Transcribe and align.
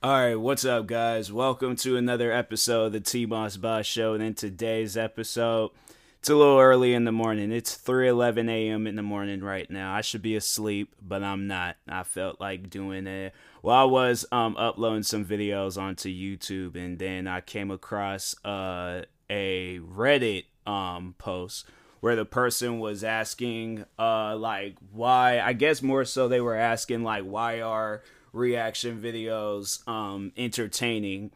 All 0.00 0.12
right, 0.12 0.36
what's 0.36 0.64
up, 0.64 0.86
guys? 0.86 1.32
Welcome 1.32 1.74
to 1.78 1.96
another 1.96 2.30
episode 2.30 2.84
of 2.84 2.92
the 2.92 3.00
T 3.00 3.26
Moss 3.26 3.56
Boss 3.56 3.84
Show. 3.84 4.14
And 4.14 4.22
in 4.22 4.34
today's 4.34 4.96
episode, 4.96 5.72
it's 6.20 6.28
a 6.28 6.36
little 6.36 6.60
early 6.60 6.94
in 6.94 7.02
the 7.02 7.10
morning. 7.10 7.50
It's 7.50 7.76
3:11 7.76 8.48
a.m. 8.48 8.86
in 8.86 8.94
the 8.94 9.02
morning 9.02 9.40
right 9.40 9.68
now. 9.68 9.92
I 9.92 10.02
should 10.02 10.22
be 10.22 10.36
asleep, 10.36 10.94
but 11.02 11.24
I'm 11.24 11.48
not. 11.48 11.78
I 11.88 12.04
felt 12.04 12.40
like 12.40 12.70
doing 12.70 13.08
it. 13.08 13.34
Well, 13.60 13.74
I 13.74 13.82
was 13.82 14.24
um, 14.30 14.56
uploading 14.56 15.02
some 15.02 15.24
videos 15.24 15.76
onto 15.76 16.08
YouTube, 16.08 16.76
and 16.76 16.96
then 16.96 17.26
I 17.26 17.40
came 17.40 17.72
across 17.72 18.36
uh, 18.44 19.02
a 19.28 19.80
Reddit 19.80 20.44
um, 20.64 21.16
post 21.18 21.66
where 21.98 22.14
the 22.14 22.24
person 22.24 22.78
was 22.78 23.02
asking, 23.02 23.84
uh, 23.98 24.36
like, 24.36 24.76
why? 24.92 25.40
I 25.40 25.54
guess 25.54 25.82
more 25.82 26.04
so 26.04 26.28
they 26.28 26.40
were 26.40 26.54
asking, 26.54 27.02
like, 27.02 27.24
why 27.24 27.62
are 27.62 28.02
reaction 28.38 29.00
videos 29.00 29.86
um, 29.88 30.32
entertaining. 30.36 31.30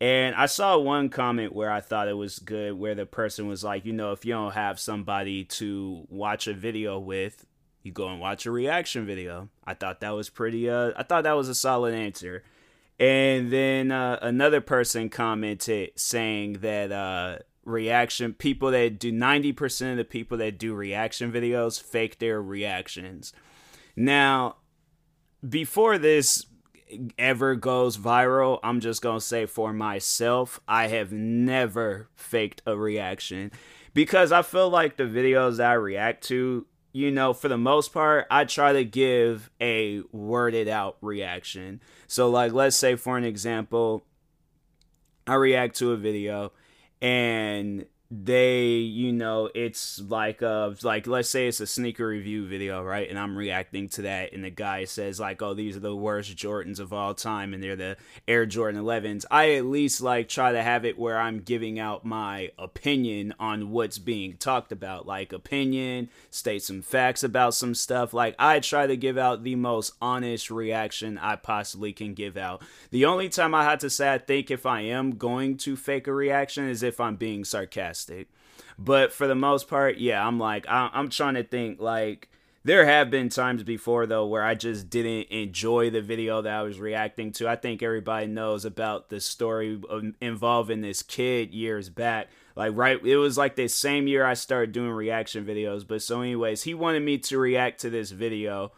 And 0.00 0.34
I 0.34 0.46
saw 0.46 0.78
one 0.78 1.08
comment 1.08 1.52
where 1.54 1.70
I 1.70 1.80
thought 1.80 2.08
it 2.08 2.16
was 2.16 2.38
good, 2.38 2.74
where 2.74 2.94
the 2.94 3.06
person 3.06 3.48
was 3.48 3.64
like, 3.64 3.84
you 3.84 3.92
know, 3.92 4.12
if 4.12 4.24
you 4.24 4.32
don't 4.32 4.52
have 4.52 4.78
somebody 4.78 5.44
to 5.44 6.06
watch 6.08 6.46
a 6.46 6.54
video 6.54 6.98
with, 6.98 7.44
you 7.82 7.92
go 7.92 8.08
and 8.08 8.20
watch 8.20 8.46
a 8.46 8.50
reaction 8.50 9.06
video. 9.06 9.48
I 9.64 9.74
thought 9.74 10.00
that 10.00 10.10
was 10.10 10.30
pretty, 10.30 10.70
uh, 10.70 10.92
I 10.96 11.02
thought 11.02 11.24
that 11.24 11.32
was 11.32 11.48
a 11.48 11.54
solid 11.54 11.94
answer. 11.94 12.44
And 13.00 13.52
then 13.52 13.90
uh, 13.90 14.18
another 14.22 14.60
person 14.60 15.08
commented 15.08 15.92
saying 15.96 16.54
that 16.60 16.92
uh, 16.92 17.38
reaction 17.64 18.34
people 18.34 18.70
that 18.70 18.98
do 18.98 19.12
90% 19.12 19.92
of 19.92 19.96
the 19.96 20.04
people 20.04 20.38
that 20.38 20.58
do 20.58 20.74
reaction 20.74 21.32
videos 21.32 21.80
fake 21.80 22.18
their 22.18 22.42
reactions. 22.42 23.32
Now, 23.96 24.56
before 25.46 25.98
this 25.98 26.46
ever 27.18 27.54
goes 27.54 27.96
viral, 27.96 28.60
I'm 28.62 28.80
just 28.80 29.02
going 29.02 29.18
to 29.18 29.24
say 29.24 29.46
for 29.46 29.72
myself, 29.72 30.60
I 30.66 30.88
have 30.88 31.12
never 31.12 32.08
faked 32.16 32.62
a 32.66 32.76
reaction 32.76 33.52
because 33.94 34.32
I 34.32 34.42
feel 34.42 34.70
like 34.70 34.96
the 34.96 35.04
videos 35.04 35.62
I 35.62 35.74
react 35.74 36.24
to, 36.28 36.66
you 36.92 37.10
know, 37.10 37.32
for 37.34 37.48
the 37.48 37.58
most 37.58 37.92
part, 37.92 38.26
I 38.30 38.44
try 38.44 38.72
to 38.72 38.84
give 38.84 39.50
a 39.60 40.02
worded 40.12 40.68
out 40.68 40.96
reaction. 41.00 41.80
So, 42.06 42.30
like, 42.30 42.52
let's 42.52 42.76
say 42.76 42.96
for 42.96 43.18
an 43.18 43.24
example, 43.24 44.04
I 45.26 45.34
react 45.34 45.76
to 45.76 45.92
a 45.92 45.96
video 45.96 46.52
and 47.02 47.84
they 48.10 48.68
you 48.68 49.12
know 49.12 49.50
it's 49.54 50.00
like 50.08 50.42
uh 50.42 50.70
like 50.82 51.06
let's 51.06 51.28
say 51.28 51.46
it's 51.46 51.60
a 51.60 51.66
sneaker 51.66 52.06
review 52.06 52.46
video 52.46 52.82
right? 52.82 53.10
And 53.10 53.18
i'm 53.18 53.36
reacting 53.36 53.90
to 53.90 54.02
that 54.02 54.32
and 54.32 54.44
the 54.44 54.50
guy 54.50 54.86
says 54.86 55.20
like 55.20 55.42
oh 55.42 55.52
these 55.52 55.76
are 55.76 55.80
the 55.80 55.94
worst 55.94 56.34
jordans 56.34 56.80
of 56.80 56.94
all 56.94 57.12
time 57.12 57.52
and 57.52 57.62
they're 57.62 57.76
the 57.76 57.98
air 58.26 58.46
jordan 58.46 58.80
11s 58.80 59.26
i 59.30 59.52
at 59.56 59.66
least 59.66 60.00
like 60.00 60.26
try 60.28 60.52
to 60.52 60.62
have 60.62 60.86
it 60.86 60.98
where 60.98 61.18
i'm 61.18 61.40
giving 61.40 61.78
out 61.78 62.02
my 62.02 62.50
opinion 62.58 63.34
on 63.38 63.70
what's 63.70 63.98
being 63.98 64.36
talked 64.38 64.72
about. 64.72 65.06
Like 65.06 65.32
opinion 65.32 66.08
state 66.30 66.62
some 66.62 66.80
facts 66.80 67.22
about 67.22 67.54
some 67.54 67.74
stuff. 67.74 68.14
Like 68.14 68.34
i 68.38 68.60
try 68.60 68.86
to 68.86 68.96
give 68.96 69.18
out 69.18 69.44
the 69.44 69.54
most 69.54 69.92
honest 70.00 70.50
reaction 70.50 71.18
i 71.18 71.36
possibly 71.36 71.92
can 71.92 72.14
give 72.14 72.38
out. 72.38 72.62
The 72.90 73.04
only 73.04 73.28
time 73.28 73.54
i 73.54 73.64
had 73.64 73.80
to 73.80 73.90
say 73.90 74.14
i 74.14 74.18
think 74.18 74.50
if 74.50 74.64
i 74.64 74.80
am 74.80 75.16
going 75.16 75.58
to 75.58 75.76
fake 75.76 76.06
a 76.06 76.12
reaction 76.12 76.68
is 76.68 76.82
if 76.82 77.00
i'm 77.00 77.16
being 77.16 77.44
sarcastic 77.44 77.97
fantastic. 77.98 78.28
But 78.78 79.12
for 79.12 79.26
the 79.26 79.34
most 79.34 79.68
part, 79.68 79.98
yeah, 79.98 80.26
I'm 80.26 80.38
like, 80.38 80.66
I, 80.68 80.90
I'm 80.92 81.08
trying 81.08 81.34
to 81.34 81.44
think 81.44 81.80
like 81.80 82.28
there 82.64 82.84
have 82.84 83.10
been 83.10 83.28
times 83.28 83.62
before 83.62 84.06
though 84.06 84.26
where 84.26 84.42
I 84.42 84.54
just 84.54 84.90
didn't 84.90 85.30
enjoy 85.30 85.90
the 85.90 86.02
video 86.02 86.42
that 86.42 86.52
I 86.52 86.62
was 86.62 86.78
reacting 86.78 87.32
to. 87.32 87.48
I 87.48 87.56
think 87.56 87.82
everybody 87.82 88.26
knows 88.26 88.64
about 88.64 89.08
the 89.08 89.20
story 89.20 89.80
involving 90.20 90.80
this 90.80 91.02
kid 91.02 91.52
years 91.52 91.88
back. 91.88 92.28
Like 92.54 92.76
right, 92.76 93.04
it 93.04 93.16
was 93.16 93.38
like 93.38 93.56
the 93.56 93.68
same 93.68 94.06
year 94.06 94.24
I 94.24 94.34
started 94.34 94.72
doing 94.72 94.90
reaction 94.90 95.44
videos. 95.44 95.86
But 95.86 96.02
so, 96.02 96.20
anyways, 96.20 96.64
he 96.64 96.74
wanted 96.74 97.02
me 97.02 97.18
to 97.18 97.38
react 97.38 97.80
to 97.80 97.90
this 97.90 98.10
video 98.10 98.72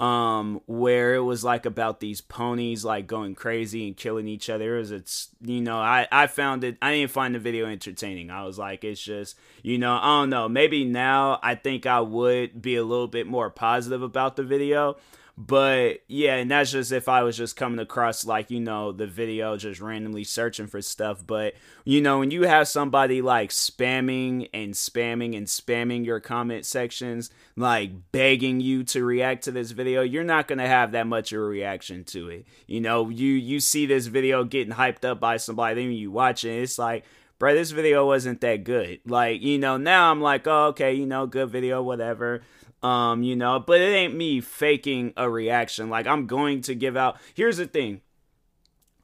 um 0.00 0.60
where 0.66 1.14
it 1.14 1.20
was 1.20 1.44
like 1.44 1.66
about 1.66 2.00
these 2.00 2.20
ponies 2.20 2.84
like 2.84 3.06
going 3.06 3.34
crazy 3.34 3.86
and 3.86 3.96
killing 3.96 4.26
each 4.26 4.50
other. 4.50 4.78
It 4.78 4.90
it's 4.90 5.28
you 5.40 5.60
know 5.60 5.78
i 5.78 6.08
i 6.10 6.26
found 6.26 6.64
it 6.64 6.76
i 6.82 6.92
didn't 6.94 7.10
find 7.10 7.34
the 7.34 7.38
video 7.38 7.66
entertaining. 7.66 8.30
I 8.30 8.44
was 8.44 8.58
like 8.58 8.84
it's 8.84 9.02
just 9.02 9.36
you 9.62 9.78
know 9.78 9.94
i 9.94 10.20
don't 10.20 10.30
know. 10.30 10.48
Maybe 10.48 10.84
now 10.84 11.38
i 11.42 11.54
think 11.54 11.86
i 11.86 12.00
would 12.00 12.60
be 12.60 12.76
a 12.76 12.84
little 12.84 13.08
bit 13.08 13.26
more 13.26 13.50
positive 13.50 14.02
about 14.02 14.36
the 14.36 14.42
video 14.42 14.96
but 15.38 16.00
yeah, 16.08 16.36
and 16.36 16.50
that's 16.50 16.72
just 16.72 16.92
if 16.92 17.08
I 17.08 17.22
was 17.22 17.36
just 17.36 17.56
coming 17.56 17.78
across 17.78 18.26
like, 18.26 18.50
you 18.50 18.60
know, 18.60 18.92
the 18.92 19.06
video 19.06 19.56
just 19.56 19.80
randomly 19.80 20.24
searching 20.24 20.66
for 20.66 20.82
stuff. 20.82 21.26
But, 21.26 21.54
you 21.84 22.02
know, 22.02 22.18
when 22.18 22.30
you 22.30 22.42
have 22.42 22.68
somebody 22.68 23.22
like 23.22 23.50
spamming 23.50 24.50
and 24.52 24.74
spamming 24.74 25.36
and 25.36 25.46
spamming 25.46 26.04
your 26.04 26.20
comment 26.20 26.66
sections, 26.66 27.30
like 27.56 28.12
begging 28.12 28.60
you 28.60 28.84
to 28.84 29.04
react 29.04 29.44
to 29.44 29.52
this 29.52 29.70
video, 29.70 30.02
you're 30.02 30.22
not 30.22 30.48
gonna 30.48 30.68
have 30.68 30.92
that 30.92 31.06
much 31.06 31.32
of 31.32 31.40
a 31.40 31.44
reaction 31.44 32.04
to 32.04 32.28
it. 32.28 32.46
You 32.66 32.82
know, 32.82 33.08
you 33.08 33.32
you 33.32 33.58
see 33.60 33.86
this 33.86 34.06
video 34.06 34.44
getting 34.44 34.74
hyped 34.74 35.04
up 35.04 35.18
by 35.18 35.38
somebody, 35.38 35.82
then 35.82 35.92
you 35.92 36.10
watch 36.10 36.44
it, 36.44 36.62
it's 36.62 36.78
like 36.78 37.04
bro, 37.38 37.54
this 37.54 37.72
video 37.72 38.06
wasn't 38.06 38.40
that 38.40 38.62
good. 38.62 39.00
Like, 39.04 39.42
you 39.42 39.58
know, 39.58 39.76
now 39.76 40.12
I'm 40.12 40.20
like, 40.20 40.46
oh, 40.46 40.66
okay, 40.66 40.92
you 40.92 41.06
know, 41.06 41.26
good 41.26 41.50
video, 41.50 41.82
whatever. 41.82 42.42
Um, 42.82 43.22
you 43.22 43.36
know, 43.36 43.60
but 43.60 43.80
it 43.80 43.94
ain't 43.94 44.14
me 44.14 44.40
faking 44.40 45.12
a 45.16 45.30
reaction. 45.30 45.88
Like 45.88 46.06
I'm 46.06 46.26
going 46.26 46.62
to 46.62 46.74
give 46.74 46.96
out. 46.96 47.18
Here's 47.34 47.58
the 47.58 47.66
thing. 47.66 48.00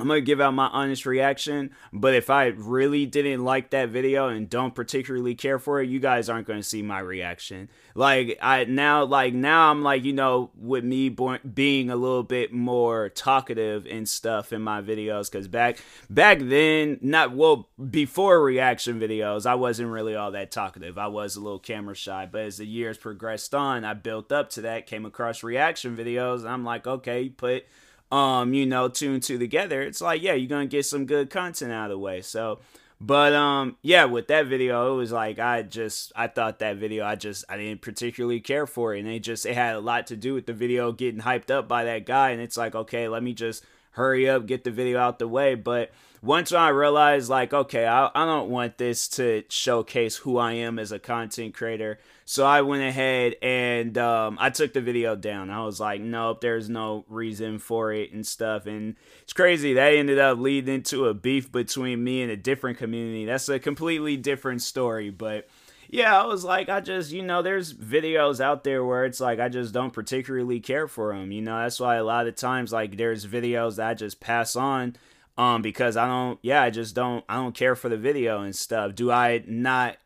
I'm 0.00 0.06
going 0.06 0.18
to 0.18 0.24
give 0.24 0.40
out 0.40 0.54
my 0.54 0.68
honest 0.68 1.06
reaction, 1.06 1.70
but 1.92 2.14
if 2.14 2.30
I 2.30 2.46
really 2.46 3.04
didn't 3.04 3.44
like 3.44 3.70
that 3.70 3.88
video 3.88 4.28
and 4.28 4.48
don't 4.48 4.72
particularly 4.72 5.34
care 5.34 5.58
for 5.58 5.82
it, 5.82 5.88
you 5.88 5.98
guys 5.98 6.28
aren't 6.28 6.46
going 6.46 6.60
to 6.60 6.62
see 6.62 6.82
my 6.82 7.00
reaction. 7.00 7.68
Like 7.96 8.38
I 8.40 8.62
now 8.62 9.02
like 9.02 9.34
now 9.34 9.72
I'm 9.72 9.82
like, 9.82 10.04
you 10.04 10.12
know, 10.12 10.52
with 10.56 10.84
me 10.84 11.08
being 11.08 11.90
a 11.90 11.96
little 11.96 12.22
bit 12.22 12.52
more 12.52 13.08
talkative 13.08 13.88
and 13.90 14.08
stuff 14.08 14.52
in 14.52 14.62
my 14.62 14.82
videos 14.82 15.32
cuz 15.32 15.48
back 15.48 15.78
back 16.08 16.38
then, 16.42 17.00
not 17.02 17.32
well 17.32 17.68
before 17.90 18.40
reaction 18.40 19.00
videos, 19.00 19.46
I 19.46 19.56
wasn't 19.56 19.90
really 19.90 20.14
all 20.14 20.30
that 20.30 20.52
talkative. 20.52 20.96
I 20.96 21.08
was 21.08 21.34
a 21.34 21.40
little 21.40 21.58
camera 21.58 21.96
shy, 21.96 22.28
but 22.30 22.42
as 22.42 22.58
the 22.58 22.66
years 22.66 22.98
progressed 22.98 23.52
on, 23.52 23.84
I 23.84 23.94
built 23.94 24.30
up 24.30 24.50
to 24.50 24.60
that, 24.60 24.86
came 24.86 25.04
across 25.04 25.42
reaction 25.42 25.96
videos, 25.96 26.42
and 26.42 26.50
I'm 26.50 26.64
like, 26.64 26.86
okay, 26.86 27.28
put 27.28 27.64
um, 28.10 28.54
you 28.54 28.66
know, 28.66 28.88
two 28.88 29.12
and 29.12 29.22
two 29.22 29.38
together, 29.38 29.82
it's 29.82 30.00
like, 30.00 30.22
yeah, 30.22 30.34
you're 30.34 30.48
gonna 30.48 30.66
get 30.66 30.86
some 30.86 31.06
good 31.06 31.30
content 31.30 31.72
out 31.72 31.86
of 31.86 31.90
the 31.90 31.98
way. 31.98 32.22
So, 32.22 32.60
but 33.00 33.32
um, 33.32 33.76
yeah, 33.82 34.06
with 34.06 34.28
that 34.28 34.46
video, 34.46 34.94
it 34.94 34.96
was 34.96 35.12
like 35.12 35.38
I 35.38 35.62
just 35.62 36.12
I 36.16 36.26
thought 36.26 36.58
that 36.58 36.76
video 36.76 37.04
I 37.04 37.14
just 37.14 37.44
I 37.48 37.56
didn't 37.56 37.82
particularly 37.82 38.40
care 38.40 38.66
for 38.66 38.94
it, 38.94 39.00
and 39.00 39.08
it 39.08 39.20
just 39.20 39.46
it 39.46 39.54
had 39.54 39.76
a 39.76 39.80
lot 39.80 40.06
to 40.08 40.16
do 40.16 40.34
with 40.34 40.46
the 40.46 40.52
video 40.52 40.90
getting 40.92 41.20
hyped 41.20 41.50
up 41.50 41.68
by 41.68 41.84
that 41.84 42.06
guy, 42.06 42.30
and 42.30 42.40
it's 42.40 42.56
like, 42.56 42.74
okay, 42.74 43.08
let 43.08 43.22
me 43.22 43.34
just 43.34 43.64
hurry 43.92 44.28
up, 44.28 44.46
get 44.46 44.64
the 44.64 44.70
video 44.70 44.98
out 44.98 45.18
the 45.18 45.28
way. 45.28 45.54
But 45.54 45.90
once 46.22 46.52
I 46.52 46.68
realized, 46.70 47.28
like, 47.28 47.52
okay, 47.52 47.86
I, 47.86 48.10
I 48.14 48.24
don't 48.24 48.50
want 48.50 48.78
this 48.78 49.08
to 49.08 49.44
showcase 49.48 50.16
who 50.16 50.38
I 50.38 50.52
am 50.52 50.78
as 50.78 50.92
a 50.92 50.98
content 50.98 51.54
creator. 51.54 51.98
So 52.24 52.44
I 52.44 52.60
went 52.60 52.82
ahead 52.82 53.36
and 53.40 53.96
um, 53.96 54.36
I 54.38 54.50
took 54.50 54.74
the 54.74 54.82
video 54.82 55.16
down. 55.16 55.48
I 55.48 55.64
was 55.64 55.80
like, 55.80 56.00
nope, 56.00 56.42
there's 56.42 56.68
no 56.68 57.06
reason 57.08 57.58
for 57.58 57.92
it 57.92 58.12
and 58.12 58.26
stuff. 58.26 58.66
And 58.66 58.96
it's 59.22 59.32
crazy. 59.32 59.72
That 59.72 59.94
ended 59.94 60.18
up 60.18 60.38
leading 60.38 60.82
to 60.84 61.06
a 61.06 61.14
beef 61.14 61.50
between 61.50 62.04
me 62.04 62.22
and 62.22 62.30
a 62.30 62.36
different 62.36 62.76
community. 62.76 63.24
That's 63.24 63.48
a 63.48 63.58
completely 63.58 64.18
different 64.18 64.60
story. 64.60 65.08
But 65.08 65.48
yeah, 65.88 66.20
I 66.20 66.26
was 66.26 66.44
like, 66.44 66.68
I 66.68 66.80
just, 66.80 67.12
you 67.12 67.22
know, 67.22 67.40
there's 67.40 67.72
videos 67.72 68.40
out 68.40 68.62
there 68.62 68.84
where 68.84 69.06
it's 69.06 69.20
like, 69.20 69.40
I 69.40 69.48
just 69.48 69.72
don't 69.72 69.94
particularly 69.94 70.60
care 70.60 70.86
for 70.86 71.14
them. 71.14 71.32
You 71.32 71.40
know, 71.40 71.58
that's 71.58 71.80
why 71.80 71.96
a 71.96 72.04
lot 72.04 72.26
of 72.26 72.36
times, 72.36 72.74
like, 72.74 72.98
there's 72.98 73.26
videos 73.26 73.76
that 73.76 73.88
I 73.88 73.94
just 73.94 74.20
pass 74.20 74.54
on 74.54 74.96
um 75.38 75.62
because 75.62 75.96
I 75.96 76.06
don't 76.06 76.38
yeah 76.42 76.62
I 76.62 76.68
just 76.68 76.94
don't 76.94 77.24
I 77.28 77.36
don't 77.36 77.54
care 77.54 77.74
for 77.74 77.88
the 77.88 77.96
video 77.96 78.42
and 78.42 78.54
stuff. 78.54 78.94
Do 78.94 79.10
I 79.10 79.42
not 79.46 79.96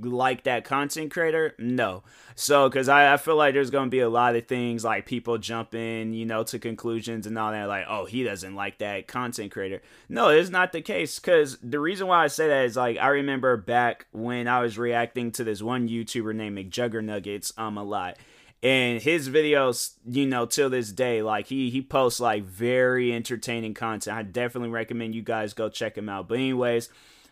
like 0.00 0.44
that 0.44 0.64
content 0.64 1.12
creator? 1.12 1.54
No. 1.58 2.02
So, 2.34 2.68
because 2.68 2.88
I, 2.88 3.12
I 3.12 3.16
feel 3.16 3.36
like 3.36 3.54
there's 3.54 3.70
going 3.70 3.86
to 3.86 3.90
be 3.90 4.00
a 4.00 4.08
lot 4.08 4.36
of 4.36 4.46
things 4.46 4.84
like 4.84 5.06
people 5.06 5.38
jumping, 5.38 6.12
you 6.12 6.24
know, 6.24 6.44
to 6.44 6.58
conclusions 6.58 7.26
and 7.26 7.36
all 7.36 7.50
that, 7.50 7.64
like, 7.68 7.86
oh, 7.88 8.04
he 8.04 8.22
doesn't 8.22 8.54
like 8.54 8.78
that 8.78 9.08
content 9.08 9.50
creator. 9.50 9.82
No, 10.08 10.28
it's 10.28 10.50
not 10.50 10.72
the 10.72 10.80
case. 10.80 11.18
Because 11.18 11.58
the 11.62 11.80
reason 11.80 12.06
why 12.06 12.24
I 12.24 12.28
say 12.28 12.48
that 12.48 12.64
is 12.64 12.76
like, 12.76 12.96
I 12.98 13.08
remember 13.08 13.56
back 13.56 14.06
when 14.12 14.46
I 14.46 14.60
was 14.60 14.78
reacting 14.78 15.32
to 15.32 15.44
this 15.44 15.62
one 15.62 15.88
YouTuber 15.88 16.34
named 16.34 16.58
McJuggernuggets 16.58 17.58
um, 17.58 17.76
a 17.76 17.82
lot 17.82 18.18
and 18.62 19.00
his 19.00 19.28
videos 19.28 19.94
you 20.04 20.26
know 20.26 20.44
till 20.44 20.68
this 20.68 20.90
day 20.90 21.22
like 21.22 21.46
he 21.46 21.70
he 21.70 21.80
posts 21.80 22.20
like 22.20 22.44
very 22.44 23.12
entertaining 23.12 23.74
content. 23.74 24.16
I 24.16 24.22
definitely 24.22 24.70
recommend 24.70 25.14
you 25.14 25.22
guys 25.22 25.54
go 25.54 25.68
check 25.68 25.96
him 25.96 26.08
out. 26.08 26.28
But 26.28 26.38
anyways 26.38 26.88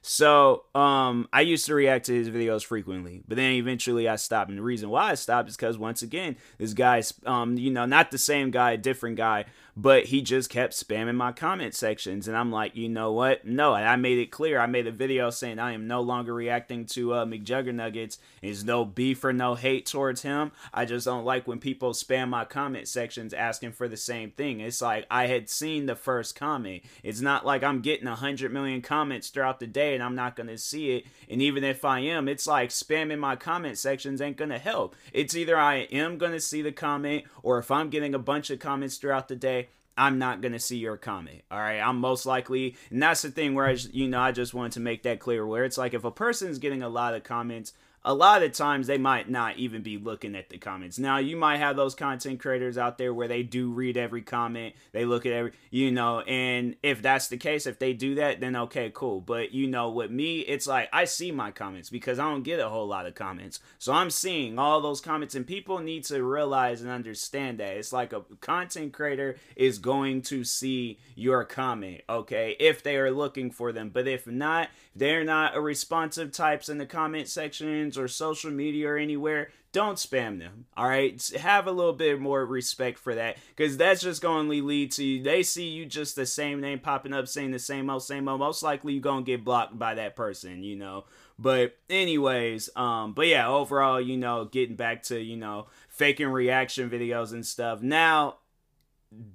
so 0.08 0.62
um 0.72 1.28
i 1.32 1.40
used 1.40 1.66
to 1.66 1.74
react 1.74 2.06
to 2.06 2.14
his 2.14 2.30
videos 2.30 2.64
frequently 2.64 3.24
but 3.26 3.36
then 3.36 3.52
eventually 3.54 4.08
i 4.08 4.14
stopped. 4.14 4.48
And 4.48 4.56
the 4.56 4.62
reason 4.62 4.88
why 4.88 5.10
i 5.10 5.14
stopped 5.14 5.48
is 5.48 5.56
because 5.56 5.76
once 5.76 6.00
again 6.00 6.36
this 6.58 6.74
guy's 6.74 7.12
um 7.26 7.58
you 7.58 7.72
know 7.72 7.86
not 7.86 8.12
the 8.12 8.18
same 8.18 8.52
guy 8.52 8.76
different 8.76 9.16
guy 9.16 9.46
but 9.76 10.06
he 10.06 10.22
just 10.22 10.48
kept 10.48 10.72
spamming 10.72 11.16
my 11.16 11.32
comment 11.32 11.74
sections. 11.74 12.28
And 12.28 12.36
i'm 12.36 12.52
like 12.52 12.76
you 12.76 12.88
know 12.88 13.12
what? 13.12 13.44
No. 13.44 13.74
And 13.74 13.86
i 13.86 13.96
made 13.96 14.18
it 14.18 14.30
clear. 14.30 14.60
I 14.60 14.66
made 14.66 14.86
a 14.86 14.92
video 14.92 15.30
saying 15.30 15.58
i 15.58 15.72
am 15.72 15.88
no 15.88 16.00
longer 16.00 16.32
reacting 16.32 16.86
to 16.86 17.12
uh 17.12 17.24
mcjuggernuggets 17.26 18.18
there's 18.42 18.64
no 18.64 18.84
beef 18.84 19.24
or 19.24 19.32
no 19.32 19.56
hate 19.56 19.86
towards 19.86 20.22
him. 20.22 20.52
I 20.72 20.84
just 20.84 21.04
don't 21.04 21.24
like 21.24 21.48
when 21.48 21.58
people 21.58 21.92
spam 21.92 22.28
my 22.28 22.44
comment 22.44 22.86
sections 22.86 23.34
asking 23.34 23.72
for 23.72 23.88
the 23.88 23.96
same 23.96 24.30
thing. 24.30 24.60
It's 24.60 24.80
like 24.80 25.04
i 25.10 25.26
had 25.26 25.50
seen 25.50 25.86
the 25.86 25.96
first 25.96 26.36
comment. 26.36 26.84
It's 27.02 27.20
not 27.20 27.44
like 27.44 27.64
i'm 27.64 27.80
getting 27.80 28.06
100 28.06 28.52
million 28.52 28.82
comments 28.82 29.30
throughout 29.30 29.58
the 29.58 29.66
day 29.66 29.95
and 29.96 30.04
i'm 30.04 30.14
not 30.14 30.36
gonna 30.36 30.56
see 30.56 30.92
it 30.92 31.06
and 31.28 31.42
even 31.42 31.64
if 31.64 31.84
i 31.84 31.98
am 31.98 32.28
it's 32.28 32.46
like 32.46 32.70
spamming 32.70 33.18
my 33.18 33.34
comment 33.34 33.76
sections 33.76 34.20
ain't 34.20 34.36
gonna 34.36 34.58
help 34.58 34.94
it's 35.12 35.34
either 35.34 35.58
i 35.58 35.78
am 35.90 36.18
gonna 36.18 36.38
see 36.38 36.62
the 36.62 36.70
comment 36.70 37.24
or 37.42 37.58
if 37.58 37.70
i'm 37.70 37.90
getting 37.90 38.14
a 38.14 38.18
bunch 38.18 38.50
of 38.50 38.60
comments 38.60 38.96
throughout 38.96 39.26
the 39.26 39.36
day 39.36 39.68
I'm 39.98 40.18
not 40.18 40.42
gonna 40.42 40.58
see 40.58 40.76
your 40.76 40.98
comment. 40.98 41.42
All 41.50 41.58
right, 41.58 41.80
I'm 41.80 41.98
most 41.98 42.26
likely, 42.26 42.76
and 42.90 43.02
that's 43.02 43.22
the 43.22 43.30
thing 43.30 43.54
where 43.54 43.66
I, 43.66 43.78
you 43.92 44.08
know, 44.08 44.20
I 44.20 44.30
just 44.30 44.52
wanted 44.52 44.72
to 44.72 44.80
make 44.80 45.04
that 45.04 45.20
clear. 45.20 45.46
Where 45.46 45.64
it's 45.64 45.78
like 45.78 45.94
if 45.94 46.04
a 46.04 46.10
person's 46.10 46.58
getting 46.58 46.82
a 46.82 46.88
lot 46.88 47.14
of 47.14 47.24
comments 47.24 47.72
a 48.06 48.14
lot 48.14 48.44
of 48.44 48.52
times 48.52 48.86
they 48.86 48.98
might 48.98 49.28
not 49.28 49.56
even 49.56 49.82
be 49.82 49.98
looking 49.98 50.36
at 50.36 50.48
the 50.48 50.58
comments. 50.58 50.96
Now, 50.96 51.18
you 51.18 51.36
might 51.36 51.56
have 51.56 51.74
those 51.74 51.96
content 51.96 52.38
creators 52.38 52.78
out 52.78 52.98
there 52.98 53.12
where 53.12 53.26
they 53.26 53.42
do 53.42 53.72
read 53.72 53.96
every 53.96 54.22
comment, 54.22 54.76
they 54.92 55.04
look 55.04 55.26
at 55.26 55.32
every, 55.32 55.52
you 55.70 55.90
know, 55.90 56.20
and 56.20 56.76
if 56.84 57.02
that's 57.02 57.26
the 57.26 57.36
case, 57.36 57.66
if 57.66 57.80
they 57.80 57.92
do 57.92 58.14
that, 58.14 58.40
then 58.40 58.54
okay, 58.54 58.92
cool. 58.94 59.20
But, 59.20 59.50
you 59.50 59.66
know, 59.66 59.90
with 59.90 60.12
me, 60.12 60.38
it's 60.38 60.68
like 60.68 60.88
I 60.92 61.04
see 61.04 61.32
my 61.32 61.50
comments 61.50 61.90
because 61.90 62.20
I 62.20 62.30
don't 62.30 62.44
get 62.44 62.60
a 62.60 62.68
whole 62.68 62.86
lot 62.86 63.06
of 63.06 63.16
comments. 63.16 63.58
So 63.78 63.92
I'm 63.92 64.10
seeing 64.10 64.56
all 64.56 64.80
those 64.80 65.00
comments, 65.00 65.34
and 65.34 65.44
people 65.44 65.80
need 65.80 66.04
to 66.04 66.22
realize 66.22 66.82
and 66.82 66.90
understand 66.90 67.58
that 67.58 67.76
it's 67.76 67.92
like 67.92 68.12
a 68.12 68.22
content 68.40 68.92
creator 68.92 69.36
is 69.56 69.80
going 69.80 70.22
to 70.22 70.44
see 70.44 71.00
your 71.16 71.44
comment, 71.44 72.02
okay, 72.08 72.54
if 72.60 72.84
they 72.84 72.96
are 72.98 73.10
looking 73.10 73.50
for 73.50 73.72
them. 73.72 73.90
But 73.92 74.06
if 74.06 74.28
not, 74.28 74.68
they're 74.94 75.24
not 75.24 75.56
a 75.56 75.60
responsive 75.60 76.30
types 76.30 76.68
in 76.68 76.78
the 76.78 76.86
comment 76.86 77.28
sections 77.28 77.95
or 77.98 78.08
social 78.08 78.50
media 78.50 78.88
or 78.88 78.96
anywhere, 78.96 79.50
don't 79.72 79.96
spam 79.98 80.38
them. 80.38 80.66
All 80.76 80.88
right, 80.88 81.22
have 81.38 81.66
a 81.66 81.72
little 81.72 81.92
bit 81.92 82.20
more 82.20 82.44
respect 82.46 82.98
for 82.98 83.14
that 83.14 83.36
because 83.54 83.76
that's 83.76 84.00
just 84.00 84.22
going 84.22 84.48
to 84.48 84.64
lead 84.64 84.92
to 84.92 85.04
you. 85.04 85.22
They 85.22 85.42
see 85.42 85.68
you 85.68 85.84
just 85.84 86.16
the 86.16 86.24
same 86.26 86.60
name 86.60 86.78
popping 86.78 87.12
up, 87.12 87.28
saying 87.28 87.50
the 87.50 87.58
same 87.58 87.90
old, 87.90 88.02
same 88.02 88.28
old. 88.28 88.40
Most 88.40 88.62
likely, 88.62 88.94
you're 88.94 89.02
gonna 89.02 89.22
get 89.22 89.44
blocked 89.44 89.78
by 89.78 89.94
that 89.94 90.16
person. 90.16 90.62
You 90.62 90.76
know. 90.76 91.04
But 91.38 91.76
anyways, 91.90 92.70
um, 92.76 93.12
but 93.12 93.26
yeah, 93.26 93.48
overall, 93.48 94.00
you 94.00 94.16
know, 94.16 94.46
getting 94.46 94.76
back 94.76 95.02
to 95.04 95.20
you 95.20 95.36
know 95.36 95.66
faking 95.88 96.28
reaction 96.28 96.88
videos 96.88 97.32
and 97.32 97.44
stuff. 97.44 97.82
Now 97.82 98.36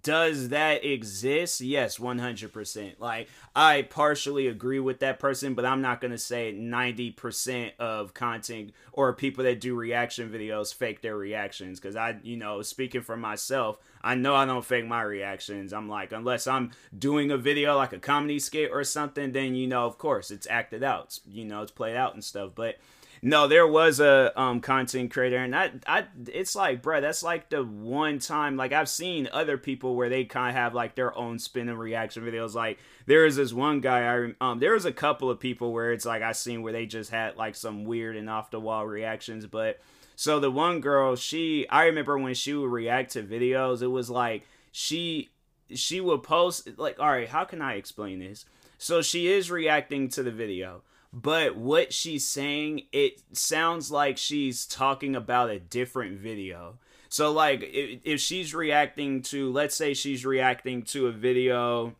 does 0.03 0.49
that 0.49 0.83
exist? 0.85 1.61
Yes, 1.61 1.97
100%. 1.97 2.99
Like, 2.99 3.29
I 3.55 3.83
partially 3.83 4.47
agree 4.47 4.79
with 4.79 4.99
that 4.99 5.19
person, 5.19 5.53
but 5.53 5.65
I'm 5.65 5.81
not 5.81 6.01
going 6.01 6.11
to 6.11 6.17
say 6.17 6.53
90% 6.53 7.71
of 7.79 8.13
content 8.13 8.71
or 8.91 9.13
people 9.13 9.43
that 9.43 9.61
do 9.61 9.75
reaction 9.75 10.29
videos 10.29 10.73
fake 10.73 11.01
their 11.01 11.17
reactions. 11.17 11.79
Because 11.79 11.95
I, 11.95 12.17
you 12.21 12.37
know, 12.37 12.61
speaking 12.61 13.01
for 13.01 13.15
myself, 13.15 13.77
I 14.01 14.15
know 14.15 14.35
I 14.35 14.45
don't 14.45 14.65
fake 14.65 14.85
my 14.85 15.01
reactions. 15.01 15.73
I'm 15.73 15.87
like, 15.87 16.11
unless 16.11 16.47
I'm 16.47 16.71
doing 16.97 17.31
a 17.31 17.37
video 17.37 17.77
like 17.77 17.93
a 17.93 17.99
comedy 17.99 18.39
skit 18.39 18.71
or 18.71 18.83
something, 18.83 19.31
then, 19.31 19.55
you 19.55 19.67
know, 19.67 19.85
of 19.85 19.97
course, 19.97 20.31
it's 20.31 20.47
acted 20.49 20.83
out. 20.83 21.19
You 21.25 21.45
know, 21.45 21.61
it's 21.61 21.71
played 21.71 21.95
out 21.95 22.13
and 22.13 22.23
stuff. 22.23 22.51
But, 22.55 22.77
no, 23.23 23.47
there 23.47 23.67
was 23.67 23.99
a 23.99 24.31
um 24.39 24.61
content 24.61 25.11
creator, 25.11 25.37
and 25.37 25.55
I, 25.55 25.71
I, 25.85 26.05
it's 26.27 26.55
like, 26.55 26.81
bro, 26.81 27.01
that's 27.01 27.21
like 27.21 27.49
the 27.49 27.63
one 27.63 28.17
time. 28.17 28.57
Like 28.57 28.73
I've 28.73 28.89
seen 28.89 29.29
other 29.31 29.57
people 29.57 29.95
where 29.95 30.09
they 30.09 30.25
kind 30.25 30.49
of 30.49 30.55
have 30.55 30.73
like 30.73 30.95
their 30.95 31.15
own 31.15 31.37
spin 31.37 31.69
and 31.69 31.77
reaction 31.77 32.23
videos. 32.23 32.55
Like 32.55 32.79
there 33.05 33.25
is 33.25 33.35
this 33.35 33.53
one 33.53 33.79
guy, 33.79 34.11
I 34.11 34.33
um, 34.41 34.59
there 34.59 34.73
was 34.73 34.85
a 34.85 34.91
couple 34.91 35.29
of 35.29 35.39
people 35.39 35.71
where 35.71 35.91
it's 35.93 36.05
like 36.05 36.23
I 36.23 36.31
seen 36.31 36.63
where 36.63 36.73
they 36.73 36.87
just 36.87 37.11
had 37.11 37.37
like 37.37 37.55
some 37.55 37.83
weird 37.83 38.15
and 38.15 38.29
off 38.29 38.51
the 38.51 38.59
wall 38.59 38.85
reactions, 38.85 39.45
but. 39.45 39.79
So 40.13 40.39
the 40.39 40.51
one 40.51 40.81
girl, 40.81 41.15
she 41.15 41.67
I 41.69 41.85
remember 41.85 42.15
when 42.15 42.35
she 42.35 42.53
would 42.53 42.69
react 42.69 43.13
to 43.13 43.23
videos, 43.23 43.81
it 43.81 43.87
was 43.87 44.07
like 44.07 44.45
she 44.71 45.29
she 45.73 45.99
would 45.99 46.21
post 46.21 46.69
like 46.77 46.99
all 46.99 47.09
right, 47.09 47.27
how 47.27 47.43
can 47.43 47.59
I 47.59 47.75
explain 47.75 48.19
this? 48.19 48.45
So 48.77 49.01
she 49.01 49.31
is 49.31 49.49
reacting 49.49 50.09
to 50.09 50.21
the 50.21 50.29
video 50.29 50.83
but 51.13 51.55
what 51.55 51.93
she's 51.93 52.25
saying 52.25 52.83
it 52.91 53.21
sounds 53.33 53.91
like 53.91 54.17
she's 54.17 54.65
talking 54.65 55.15
about 55.15 55.49
a 55.49 55.59
different 55.59 56.19
video. 56.19 56.77
So 57.09 57.31
like 57.31 57.61
if, 57.63 57.99
if 58.03 58.19
she's 58.21 58.55
reacting 58.55 59.21
to 59.23 59.51
let's 59.51 59.75
say 59.75 59.93
she's 59.93 60.25
reacting 60.25 60.83
to 60.83 61.07
a 61.07 61.11
video 61.11 61.95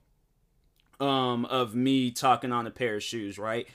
um 0.99 1.45
of 1.45 1.75
me 1.75 2.11
talking 2.11 2.51
on 2.51 2.67
a 2.67 2.71
pair 2.71 2.95
of 2.95 3.03
shoes 3.03 3.39
right 3.39 3.67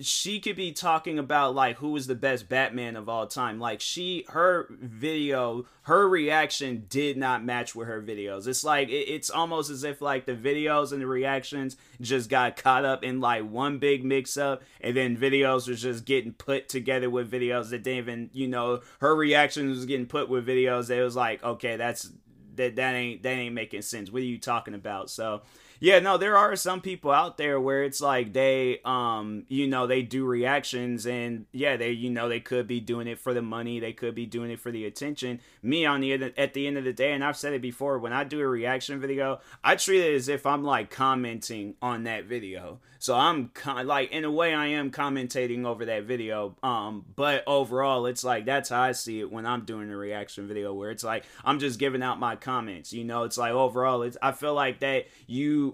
she 0.00 0.40
could 0.40 0.56
be 0.56 0.72
talking 0.72 1.18
about 1.18 1.54
like 1.54 1.76
who 1.76 1.94
is 1.96 2.06
the 2.06 2.14
best 2.14 2.48
Batman 2.48 2.96
of 2.96 3.10
all 3.10 3.26
time. 3.26 3.60
Like 3.60 3.80
she, 3.80 4.24
her 4.28 4.66
video, 4.70 5.66
her 5.82 6.08
reaction 6.08 6.86
did 6.88 7.18
not 7.18 7.44
match 7.44 7.74
with 7.74 7.88
her 7.88 8.00
videos. 8.00 8.46
It's 8.46 8.64
like 8.64 8.88
it, 8.88 9.08
it's 9.08 9.28
almost 9.28 9.70
as 9.70 9.84
if 9.84 10.00
like 10.00 10.24
the 10.24 10.34
videos 10.34 10.92
and 10.92 11.02
the 11.02 11.06
reactions 11.06 11.76
just 12.00 12.30
got 12.30 12.56
caught 12.56 12.86
up 12.86 13.04
in 13.04 13.20
like 13.20 13.48
one 13.48 13.78
big 13.78 14.02
mix 14.02 14.38
up, 14.38 14.62
and 14.80 14.96
then 14.96 15.16
videos 15.16 15.68
was 15.68 15.82
just 15.82 16.06
getting 16.06 16.32
put 16.32 16.70
together 16.70 17.10
with 17.10 17.30
videos 17.30 17.68
that 17.70 17.82
didn't 17.82 17.98
even, 17.98 18.30
you 18.32 18.48
know, 18.48 18.80
her 19.00 19.14
reaction 19.14 19.68
was 19.68 19.84
getting 19.84 20.06
put 20.06 20.30
with 20.30 20.46
videos. 20.46 20.88
It 20.88 21.02
was 21.02 21.16
like, 21.16 21.44
okay, 21.44 21.76
that's 21.76 22.10
that 22.56 22.76
that 22.76 22.94
ain't 22.94 23.22
that 23.24 23.30
ain't 23.30 23.54
making 23.54 23.82
sense. 23.82 24.10
What 24.10 24.22
are 24.22 24.26
you 24.26 24.38
talking 24.38 24.74
about? 24.74 25.10
So 25.10 25.42
yeah, 25.82 25.98
no, 25.98 26.16
there 26.16 26.36
are 26.36 26.54
some 26.54 26.80
people 26.80 27.10
out 27.10 27.38
there 27.38 27.60
where 27.60 27.82
it's 27.82 28.00
like 28.00 28.32
they, 28.32 28.78
um, 28.84 29.46
you 29.48 29.66
know, 29.66 29.88
they 29.88 30.02
do 30.02 30.24
reactions 30.24 31.06
and 31.08 31.46
yeah, 31.50 31.76
they, 31.76 31.90
you 31.90 32.08
know, 32.08 32.28
they 32.28 32.38
could 32.38 32.68
be 32.68 32.78
doing 32.78 33.08
it 33.08 33.18
for 33.18 33.34
the 33.34 33.42
money, 33.42 33.80
they 33.80 33.92
could 33.92 34.14
be 34.14 34.24
doing 34.24 34.52
it 34.52 34.60
for 34.60 34.70
the 34.70 34.86
attention. 34.86 35.40
Me 35.60 35.84
on 35.84 36.00
the 36.00 36.32
at 36.38 36.54
the 36.54 36.68
end 36.68 36.78
of 36.78 36.84
the 36.84 36.92
day, 36.92 37.10
and 37.10 37.24
I've 37.24 37.36
said 37.36 37.52
it 37.52 37.62
before, 37.62 37.98
when 37.98 38.12
I 38.12 38.22
do 38.22 38.38
a 38.38 38.46
reaction 38.46 39.00
video, 39.00 39.40
I 39.64 39.74
treat 39.74 40.04
it 40.04 40.14
as 40.14 40.28
if 40.28 40.46
I'm 40.46 40.62
like 40.62 40.88
commenting 40.88 41.74
on 41.82 42.04
that 42.04 42.26
video. 42.26 42.78
So 43.00 43.16
I'm 43.16 43.48
con- 43.48 43.84
like, 43.88 44.12
in 44.12 44.24
a 44.24 44.30
way, 44.30 44.54
I 44.54 44.66
am 44.66 44.92
commentating 44.92 45.64
over 45.64 45.86
that 45.86 46.04
video. 46.04 46.54
Um, 46.62 47.04
but 47.16 47.42
overall, 47.48 48.06
it's 48.06 48.22
like 48.22 48.44
that's 48.44 48.68
how 48.68 48.80
I 48.80 48.92
see 48.92 49.18
it 49.18 49.32
when 49.32 49.44
I'm 49.44 49.64
doing 49.64 49.90
a 49.90 49.96
reaction 49.96 50.46
video, 50.46 50.72
where 50.72 50.92
it's 50.92 51.02
like 51.02 51.24
I'm 51.44 51.58
just 51.58 51.80
giving 51.80 52.04
out 52.04 52.20
my 52.20 52.36
comments. 52.36 52.92
You 52.92 53.02
know, 53.02 53.24
it's 53.24 53.36
like 53.36 53.50
overall, 53.50 54.02
it's 54.02 54.16
I 54.22 54.30
feel 54.30 54.54
like 54.54 54.78
that 54.78 55.06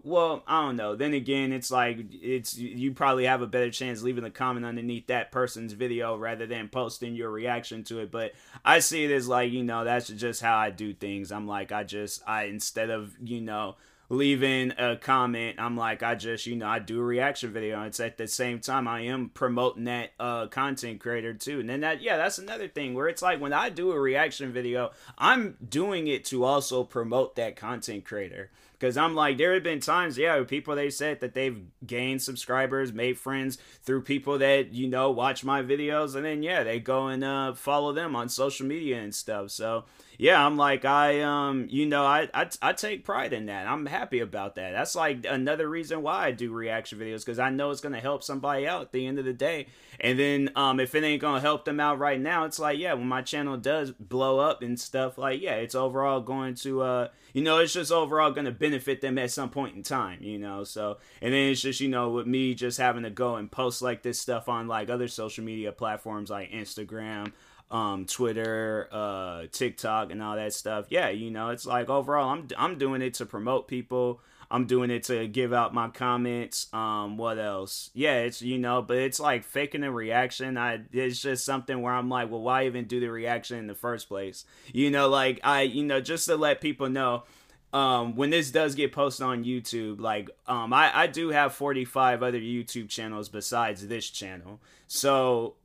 well, 0.05 0.43
I 0.47 0.63
don't 0.63 0.77
know. 0.77 0.97
Then 0.97 1.15
again, 1.15 1.53
it's 1.53 1.71
like 1.71 1.99
it's 2.13 2.57
you 2.57 2.93
probably 2.93 3.25
have 3.25 3.43
a 3.43 3.47
better 3.47 3.71
chance 3.71 4.03
leaving 4.03 4.25
a 4.25 4.31
comment 4.31 4.67
underneath 4.67 5.07
that 5.09 5.33
person's 5.33 5.73
video 5.73 6.17
rather 6.17 6.47
than 6.47 6.69
posting 6.69 7.15
your 7.15 7.31
reaction 7.31 7.85
to 7.85 8.01
it. 8.01 8.11
But 8.11 8.33
I 8.65 8.79
see 8.81 9.05
it 9.05 9.11
as 9.11 9.29
like 9.29 9.53
you 9.53 9.65
know 9.65 9.85
that's 9.85 10.09
just 10.09 10.41
how 10.41 10.57
I 10.57 10.71
do 10.71 10.93
things. 10.93 11.33
I'm 11.33 11.47
like 11.47 11.73
I 11.73 11.85
just 11.85 12.23
I 12.27 12.45
instead 12.45 12.91
of 12.91 13.15
you 13.23 13.41
know 13.41 13.77
leaving 14.09 14.73
a 14.79 14.97
comment. 14.97 15.57
I'm 15.59 15.77
like 15.77 16.03
i 16.03 16.15
just 16.15 16.47
you 16.47 16.57
know 16.57 16.67
i 16.67 16.79
do 16.79 17.01
a 17.01 17.05
reaction 17.05 17.53
video 17.53 17.79
And 17.79 17.89
it's 17.89 18.01
at 18.01 18.17
the 18.17 18.27
same 18.27 18.61
time 18.61 18.89
i 18.89 19.03
am 19.03 19.29
promoting 19.29 19.85
that 19.85 20.13
uh 20.19 20.47
content 20.47 21.01
creator 21.01 21.35
too. 21.35 21.61
And 21.61 21.69
then 21.69 21.81
that 21.81 22.01
yeah 22.01 22.17
that's 22.17 22.39
another 22.39 22.69
thing 22.69 22.95
where 22.95 23.09
it's 23.09 23.23
like 23.23 23.41
when 23.41 23.53
i 23.53 23.69
do 23.69 23.93
a 23.93 24.01
reaction 24.01 24.53
video 24.53 24.91
i'm 25.19 25.57
doing 25.67 26.07
it 26.07 26.25
to 26.27 26.45
also 26.45 26.85
promote 26.85 27.37
that 27.37 27.57
content 27.57 28.05
creator. 28.05 28.51
Because 28.79 28.97
I'm 28.97 29.17
like, 29.17 29.39
there 29.39 29.55
have 29.55 29.65
been 29.65 29.81
times, 29.81 30.17
yeah, 30.17 30.41
people 30.45 30.77
they 30.77 30.91
said 30.91 31.19
that 31.19 31.35
they've 31.35 31.65
gained 31.85 32.23
subscribers, 32.23 32.93
made 32.93 33.19
friends 33.19 33.59
through 33.83 34.03
people 34.03 34.39
that 34.39 34.73
you 34.73 34.87
know 34.87 35.11
watch 35.11 35.43
my 35.43 35.63
videos, 35.63 36.15
and 36.15 36.25
then 36.25 36.45
yeah, 36.45 36.63
they 36.63 36.79
go 36.79 37.09
and 37.09 37.25
uh, 37.25 37.55
follow 37.55 37.93
them 37.93 38.15
on 38.15 38.29
social 38.29 38.67
media 38.67 39.01
and 39.01 39.13
stuff. 39.13 39.51
So 39.51 39.85
yeah, 40.21 40.45
I'm 40.45 40.57
like 40.57 40.85
I 40.85 41.21
um 41.21 41.69
you 41.71 41.87
know 41.87 42.05
I, 42.05 42.29
I 42.35 42.49
I 42.61 42.73
take 42.73 43.05
pride 43.05 43.33
in 43.33 43.47
that. 43.47 43.69
I'm 43.69 43.87
happy 43.87 44.19
about 44.19 44.57
that. 44.57 44.73
That's 44.73 44.97
like 44.97 45.25
another 45.25 45.69
reason 45.69 46.03
why 46.03 46.27
I 46.27 46.31
do 46.33 46.53
reaction 46.53 46.99
videos 46.99 47.25
because 47.25 47.39
I 47.39 47.51
know 47.51 47.71
it's 47.71 47.81
gonna 47.81 48.01
help 48.01 48.25
somebody 48.25 48.67
out 48.67 48.83
at 48.83 48.93
the 48.93 49.07
end 49.07 49.21
of 49.21 49.25
the 49.25 49.33
day. 49.33 49.69
And 50.01 50.19
then 50.19 50.51
um 50.57 50.81
if 50.81 50.97
it 50.97 51.05
ain't 51.05 51.23
gonna 51.23 51.41
help 51.41 51.65
them 51.65 51.79
out 51.79 52.01
right 52.01 52.21
now, 52.21 52.45
it's 52.45 52.59
like 52.59 52.81
yeah, 52.81 52.95
when 52.95 53.07
my 53.07 53.23
channel 53.23 53.57
does 53.57 53.93
blow 53.93 54.41
up 54.41 54.61
and 54.61 54.79
stuff, 54.79 55.19
like 55.19 55.41
yeah, 55.41 55.55
it's 55.55 55.77
overall 55.77 56.21
going 56.21 56.57
to 56.57 56.83
uh 56.83 57.09
you 57.33 57.43
know 57.43 57.59
it's 57.59 57.73
just 57.73 57.93
overall 57.93 58.33
gonna 58.33 58.51
benefit 58.51 59.01
them 59.01 59.19
at 59.19 59.31
some 59.31 59.51
point 59.51 59.77
in 59.77 59.85
time, 59.85 60.21
you 60.21 60.39
know. 60.39 60.65
So 60.65 60.99
and 61.23 61.33
then 61.33 61.53
it's 61.53 61.63
just 61.63 61.81
you 61.81 61.89
know 61.89 62.11
with 62.11 62.27
me 62.27 62.55
just 62.55 62.79
having 62.79 63.05
to 63.05 63.11
go 63.11 63.37
and 63.37 63.49
post 63.49 63.83
like 63.83 64.03
this 64.03 64.21
stuff 64.21 64.49
on 64.49 64.67
like 64.67 64.91
other 64.91 65.07
social 65.07 65.45
media 65.45 65.71
platforms 65.71 66.29
like 66.29 66.51
Instagram 66.51 67.31
um, 67.71 68.07
Twitter, 68.07 68.89
uh, 68.91 69.45
TikTok, 69.53 70.11
and 70.11 70.23
all 70.23 70.37
that 70.37 70.53
stuff. 70.53 70.87
Yeah, 70.89 71.09
you 71.11 71.31
know, 71.31 71.51
it's 71.51 71.67
like 71.67 71.89
overall, 71.89 72.31
I'm 72.31 72.49
I'm 72.57 72.79
doing 72.79 73.03
it 73.03 73.15
to 73.15 73.27
promote 73.27 73.69
people. 73.69 74.21
I'm 74.51 74.65
doing 74.65 74.91
it 74.91 75.03
to 75.05 75.29
give 75.29 75.53
out 75.53 75.75
my 75.75 75.89
comments. 75.89 76.73
Um, 76.73 77.19
what 77.19 77.39
else? 77.39 77.91
Yeah, 77.93 78.21
it's 78.21 78.41
you 78.41 78.59
know, 78.59 78.81
but 78.81 78.97
it's 78.97 79.21
like 79.21 79.45
faking 79.45 79.85
a 79.85 79.93
reaction. 79.93 80.57
I 80.57 80.81
it's 80.93 81.21
just 81.21 81.45
something 81.45 81.83
where 81.83 81.93
I'm 81.93 82.09
like, 82.09 82.31
well, 82.31 82.41
why 82.41 82.67
even 82.67 82.87
do 82.87 83.01
the 83.01 83.11
reaction 83.11 83.59
in 83.59 83.67
the 83.67 83.75
first 83.75 84.09
place? 84.09 84.45
You 84.73 84.91
know, 84.91 85.09
like 85.09 85.41
I, 85.45 85.63
you 85.63 85.85
know, 85.85 86.01
just 86.01 86.27
to 86.27 86.37
let 86.37 86.61
people 86.61 86.89
know. 86.89 87.25
Um, 87.71 88.17
when 88.17 88.31
this 88.31 88.51
does 88.51 88.75
get 88.75 88.93
posted 88.93 89.27
on 89.27 89.45
YouTube, 89.45 90.01
like 90.01 90.31
um, 90.47 90.73
I, 90.73 90.91
I 91.01 91.07
do 91.07 91.29
have 91.29 91.53
45 91.53 92.23
other 92.23 92.41
YouTube 92.41 92.89
channels 92.89 93.29
besides 93.29 93.87
this 93.87 94.09
channel. 94.09 94.59
So 94.87 95.57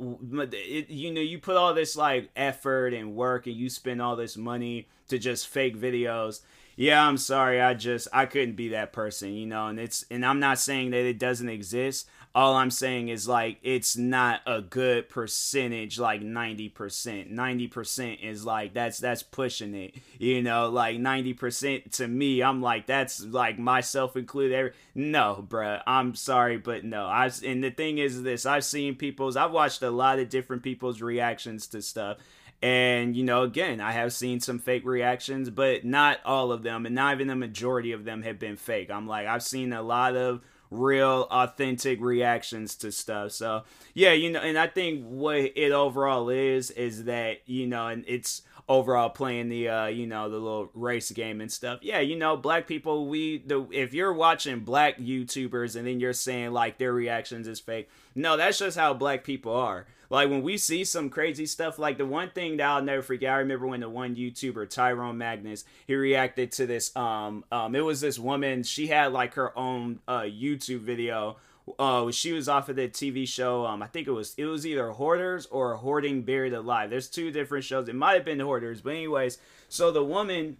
it, 0.00 0.90
you 0.90 1.12
know 1.12 1.20
you 1.20 1.38
put 1.38 1.56
all 1.56 1.74
this 1.74 1.96
like 1.96 2.30
effort 2.36 2.94
and 2.94 3.14
work 3.14 3.46
and 3.46 3.56
you 3.56 3.68
spend 3.68 4.00
all 4.00 4.16
this 4.16 4.36
money 4.36 4.88
to 5.08 5.18
just 5.18 5.48
fake 5.48 5.76
videos. 5.76 6.40
Yeah 6.76 7.04
i'm 7.06 7.16
sorry. 7.16 7.60
I 7.60 7.74
just 7.74 8.08
i 8.12 8.26
couldn't 8.26 8.54
be 8.54 8.68
that 8.68 8.92
person 8.92 9.32
you 9.34 9.46
know 9.46 9.66
and 9.66 9.80
it's 9.80 10.04
and 10.10 10.24
i'm 10.24 10.40
not 10.40 10.58
saying 10.58 10.90
that 10.90 11.04
it 11.04 11.18
doesn't 11.18 11.48
exist 11.48 12.08
all 12.38 12.54
I'm 12.54 12.70
saying 12.70 13.08
is 13.08 13.26
like 13.26 13.58
it's 13.64 13.96
not 13.96 14.42
a 14.46 14.60
good 14.60 15.08
percentage 15.08 15.98
like 15.98 16.20
90%. 16.20 16.72
90% 17.34 18.22
is 18.22 18.46
like 18.46 18.72
that's 18.74 19.00
that's 19.00 19.24
pushing 19.24 19.74
it. 19.74 19.96
You 20.20 20.40
know, 20.42 20.68
like 20.68 20.98
90% 20.98 21.90
to 21.96 22.06
me, 22.06 22.40
I'm 22.40 22.62
like 22.62 22.86
that's 22.86 23.24
like 23.24 23.58
myself 23.58 24.16
included 24.16 24.54
every 24.54 24.72
no, 24.94 25.44
bruh. 25.48 25.82
I'm 25.84 26.14
sorry, 26.14 26.58
but 26.58 26.84
no. 26.84 27.06
I 27.06 27.28
and 27.44 27.64
the 27.64 27.72
thing 27.72 27.98
is 27.98 28.22
this, 28.22 28.46
I've 28.46 28.64
seen 28.64 28.94
people's 28.94 29.36
I've 29.36 29.50
watched 29.50 29.82
a 29.82 29.90
lot 29.90 30.20
of 30.20 30.28
different 30.28 30.62
people's 30.62 31.02
reactions 31.02 31.66
to 31.68 31.82
stuff. 31.82 32.18
And, 32.62 33.16
you 33.16 33.24
know, 33.24 33.42
again, 33.42 33.80
I 33.80 33.92
have 33.92 34.12
seen 34.12 34.38
some 34.40 34.58
fake 34.60 34.84
reactions, 34.84 35.50
but 35.50 35.84
not 35.84 36.18
all 36.24 36.50
of 36.50 36.64
them, 36.64 36.86
and 36.86 36.94
not 36.94 37.14
even 37.14 37.28
the 37.28 37.36
majority 37.36 37.92
of 37.92 38.04
them 38.04 38.22
have 38.22 38.40
been 38.40 38.56
fake. 38.56 38.90
I'm 38.90 39.06
like, 39.06 39.28
I've 39.28 39.44
seen 39.44 39.72
a 39.72 39.82
lot 39.82 40.16
of 40.16 40.40
real 40.70 41.26
authentic 41.30 42.00
reactions 42.00 42.74
to 42.76 42.92
stuff. 42.92 43.32
So 43.32 43.64
yeah, 43.94 44.12
you 44.12 44.30
know, 44.30 44.40
and 44.40 44.58
I 44.58 44.66
think 44.66 45.04
what 45.04 45.36
it 45.36 45.72
overall 45.72 46.28
is 46.28 46.70
is 46.70 47.04
that 47.04 47.38
you 47.46 47.66
know, 47.66 47.88
and 47.88 48.04
it's 48.06 48.42
overall 48.68 49.08
playing 49.08 49.48
the 49.48 49.66
uh 49.66 49.86
you 49.86 50.06
know 50.06 50.28
the 50.28 50.36
little 50.36 50.70
race 50.74 51.10
game 51.12 51.40
and 51.40 51.50
stuff 51.50 51.78
yeah 51.80 52.00
you 52.00 52.14
know 52.14 52.36
black 52.36 52.66
people 52.66 53.08
we 53.08 53.38
the 53.38 53.66
if 53.72 53.94
you're 53.94 54.12
watching 54.12 54.60
black 54.60 54.98
youtubers 54.98 55.74
and 55.74 55.86
then 55.86 55.98
you're 55.98 56.12
saying 56.12 56.52
like 56.52 56.76
their 56.76 56.92
reactions 56.92 57.48
is 57.48 57.58
fake 57.58 57.88
no 58.14 58.36
that's 58.36 58.58
just 58.58 58.76
how 58.76 58.92
black 58.92 59.24
people 59.24 59.54
are 59.54 59.86
like 60.10 60.30
when 60.30 60.42
we 60.42 60.56
see 60.56 60.84
some 60.84 61.10
crazy 61.10 61.46
stuff, 61.46 61.78
like 61.78 61.98
the 61.98 62.06
one 62.06 62.30
thing 62.30 62.56
that 62.56 62.68
I'll 62.68 62.82
never 62.82 63.02
forget, 63.02 63.32
I 63.32 63.38
remember 63.38 63.66
when 63.66 63.80
the 63.80 63.88
one 63.88 64.16
YouTuber 64.16 64.70
Tyrone 64.70 65.18
Magnus 65.18 65.64
he 65.86 65.94
reacted 65.94 66.52
to 66.52 66.66
this. 66.66 66.94
Um, 66.96 67.44
um, 67.52 67.74
it 67.74 67.84
was 67.84 68.00
this 68.00 68.18
woman. 68.18 68.62
She 68.62 68.86
had 68.86 69.12
like 69.12 69.34
her 69.34 69.56
own 69.56 70.00
uh 70.08 70.22
YouTube 70.22 70.80
video. 70.80 71.36
Uh, 71.78 72.10
she 72.10 72.32
was 72.32 72.48
off 72.48 72.70
of 72.70 72.76
the 72.76 72.88
TV 72.88 73.28
show. 73.28 73.66
Um, 73.66 73.82
I 73.82 73.86
think 73.86 74.06
it 74.08 74.12
was 74.12 74.34
it 74.38 74.46
was 74.46 74.66
either 74.66 74.90
Hoarders 74.90 75.46
or 75.46 75.74
Hoarding 75.76 76.22
Buried 76.22 76.54
Alive. 76.54 76.88
There's 76.88 77.08
two 77.08 77.30
different 77.30 77.64
shows. 77.64 77.88
It 77.88 77.94
might 77.94 78.14
have 78.14 78.24
been 78.24 78.40
Hoarders, 78.40 78.80
but 78.80 78.90
anyways. 78.94 79.38
So 79.68 79.90
the 79.90 80.04
woman 80.04 80.56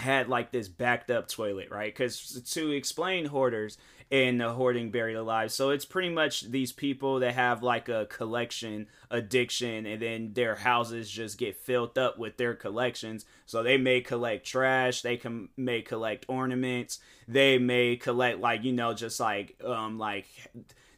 had 0.00 0.28
like 0.28 0.50
this 0.52 0.68
backed 0.68 1.10
up 1.10 1.28
toilet, 1.28 1.70
right? 1.70 1.92
Because 1.92 2.42
to 2.52 2.70
explain 2.70 3.26
hoarders, 3.26 3.78
in 4.10 4.38
the 4.38 4.52
hoarding 4.52 4.90
buried 4.90 5.14
alive 5.14 5.52
so 5.52 5.70
it's 5.70 5.84
pretty 5.84 6.08
much 6.08 6.42
these 6.50 6.72
people 6.72 7.20
that 7.20 7.32
have 7.32 7.62
like 7.62 7.88
a 7.88 8.06
collection 8.06 8.88
addiction 9.08 9.86
and 9.86 10.02
then 10.02 10.32
their 10.32 10.56
houses 10.56 11.08
just 11.08 11.38
get 11.38 11.56
filled 11.56 11.96
up 11.96 12.18
with 12.18 12.36
their 12.36 12.54
collections. 12.54 13.24
So 13.46 13.62
they 13.62 13.76
may 13.76 14.00
collect 14.00 14.44
trash 14.44 15.02
they 15.02 15.16
can 15.16 15.48
may 15.56 15.82
collect 15.82 16.26
ornaments 16.28 16.98
they 17.28 17.58
may 17.58 17.96
collect 17.96 18.40
like 18.40 18.64
you 18.64 18.72
know 18.72 18.94
just 18.94 19.20
like 19.20 19.56
um 19.64 19.96
like 19.96 20.26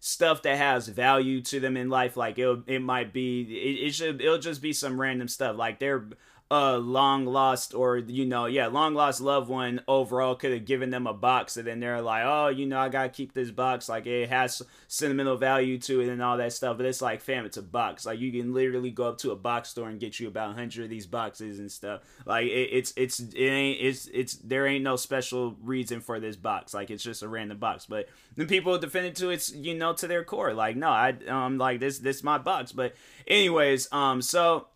stuff 0.01 0.43
that 0.43 0.59
has 0.59 0.89
value 0.89 1.41
to 1.43 1.61
them 1.61 1.77
in 1.77 1.89
life. 1.89 2.17
Like 2.17 2.39
it 2.39 2.59
it 2.67 2.83
might 2.83 3.13
be 3.13 3.43
it, 3.43 3.87
it 3.87 3.95
should 3.95 4.21
it'll 4.21 4.39
just 4.39 4.61
be 4.61 4.73
some 4.73 5.01
random 5.01 5.29
stuff. 5.29 5.57
Like 5.57 5.79
they're 5.79 6.07
a 6.53 6.79
long 6.79 7.25
lost 7.25 7.75
or 7.75 7.97
you 7.99 8.27
know 8.27 8.47
yeah 8.47 8.67
long 8.67 8.95
lost 8.95 9.21
loved 9.21 9.49
one 9.49 9.81
overall 9.89 10.35
could 10.35 10.53
have 10.53 10.65
given 10.65 10.91
them 10.91 11.07
a 11.07 11.15
box 11.15 11.57
and 11.57 11.67
then 11.67 11.81
they're 11.81 12.03
like 12.03 12.25
oh 12.25 12.49
you 12.49 12.67
know 12.67 12.79
i 12.79 12.89
gotta 12.89 13.09
keep 13.09 13.33
this 13.33 13.51
box 13.51 13.89
like 13.89 14.07
it 14.07 14.29
has 14.29 14.63
sentimental 14.87 15.37
value 15.37 15.79
to 15.79 16.01
it 16.01 16.09
and 16.09 16.23
all 16.23 16.37
that 16.37 16.53
stuff 16.53 16.77
but 16.77 16.87
it's 16.87 17.01
like 17.01 17.21
fam 17.21 17.47
it's 17.47 17.57
a 17.57 17.63
box. 17.73 18.07
Like 18.07 18.21
you 18.21 18.31
can 18.31 18.55
literally 18.55 18.91
go 18.91 19.09
up 19.09 19.19
to 19.19 19.33
a 19.33 19.37
box 19.37 19.71
store 19.71 19.89
and 19.89 19.99
get 19.99 20.21
you 20.21 20.29
about 20.29 20.49
100 20.49 20.85
of 20.85 20.91
these 20.91 21.07
boxes 21.07 21.59
and 21.59 21.73
stuff. 21.73 22.03
Like 22.25 22.47
it, 22.47 22.69
it's 22.73 22.93
it's 22.97 23.19
it 23.19 23.37
ain't 23.37 23.81
it's 23.81 24.09
it's 24.13 24.35
there 24.35 24.67
ain't 24.67 24.85
no 24.85 24.97
special 24.97 25.57
reason 25.63 26.01
for 26.01 26.21
this 26.21 26.37
box. 26.37 26.75
Like 26.75 26.91
it's 26.91 27.03
just 27.03 27.23
a 27.23 27.29
random 27.29 27.59
box. 27.59 27.87
But 27.87 28.09
then 28.37 28.47
people 28.47 28.79
defend 28.79 29.07
it 29.07 29.17
to 29.17 29.31
its 29.31 29.53
you 29.53 29.75
know 29.75 29.93
to 29.95 30.07
their 30.07 30.25
core. 30.25 30.53
Like 30.55 30.77
no 30.77 30.89
i 30.89 31.15
um 31.29 31.59
like 31.59 31.81
this 31.81 31.99
this 31.99 32.23
my 32.23 32.39
box. 32.39 32.73
But 32.73 32.95
anyways 33.27 33.89
um 33.93 34.23
so 34.23 34.67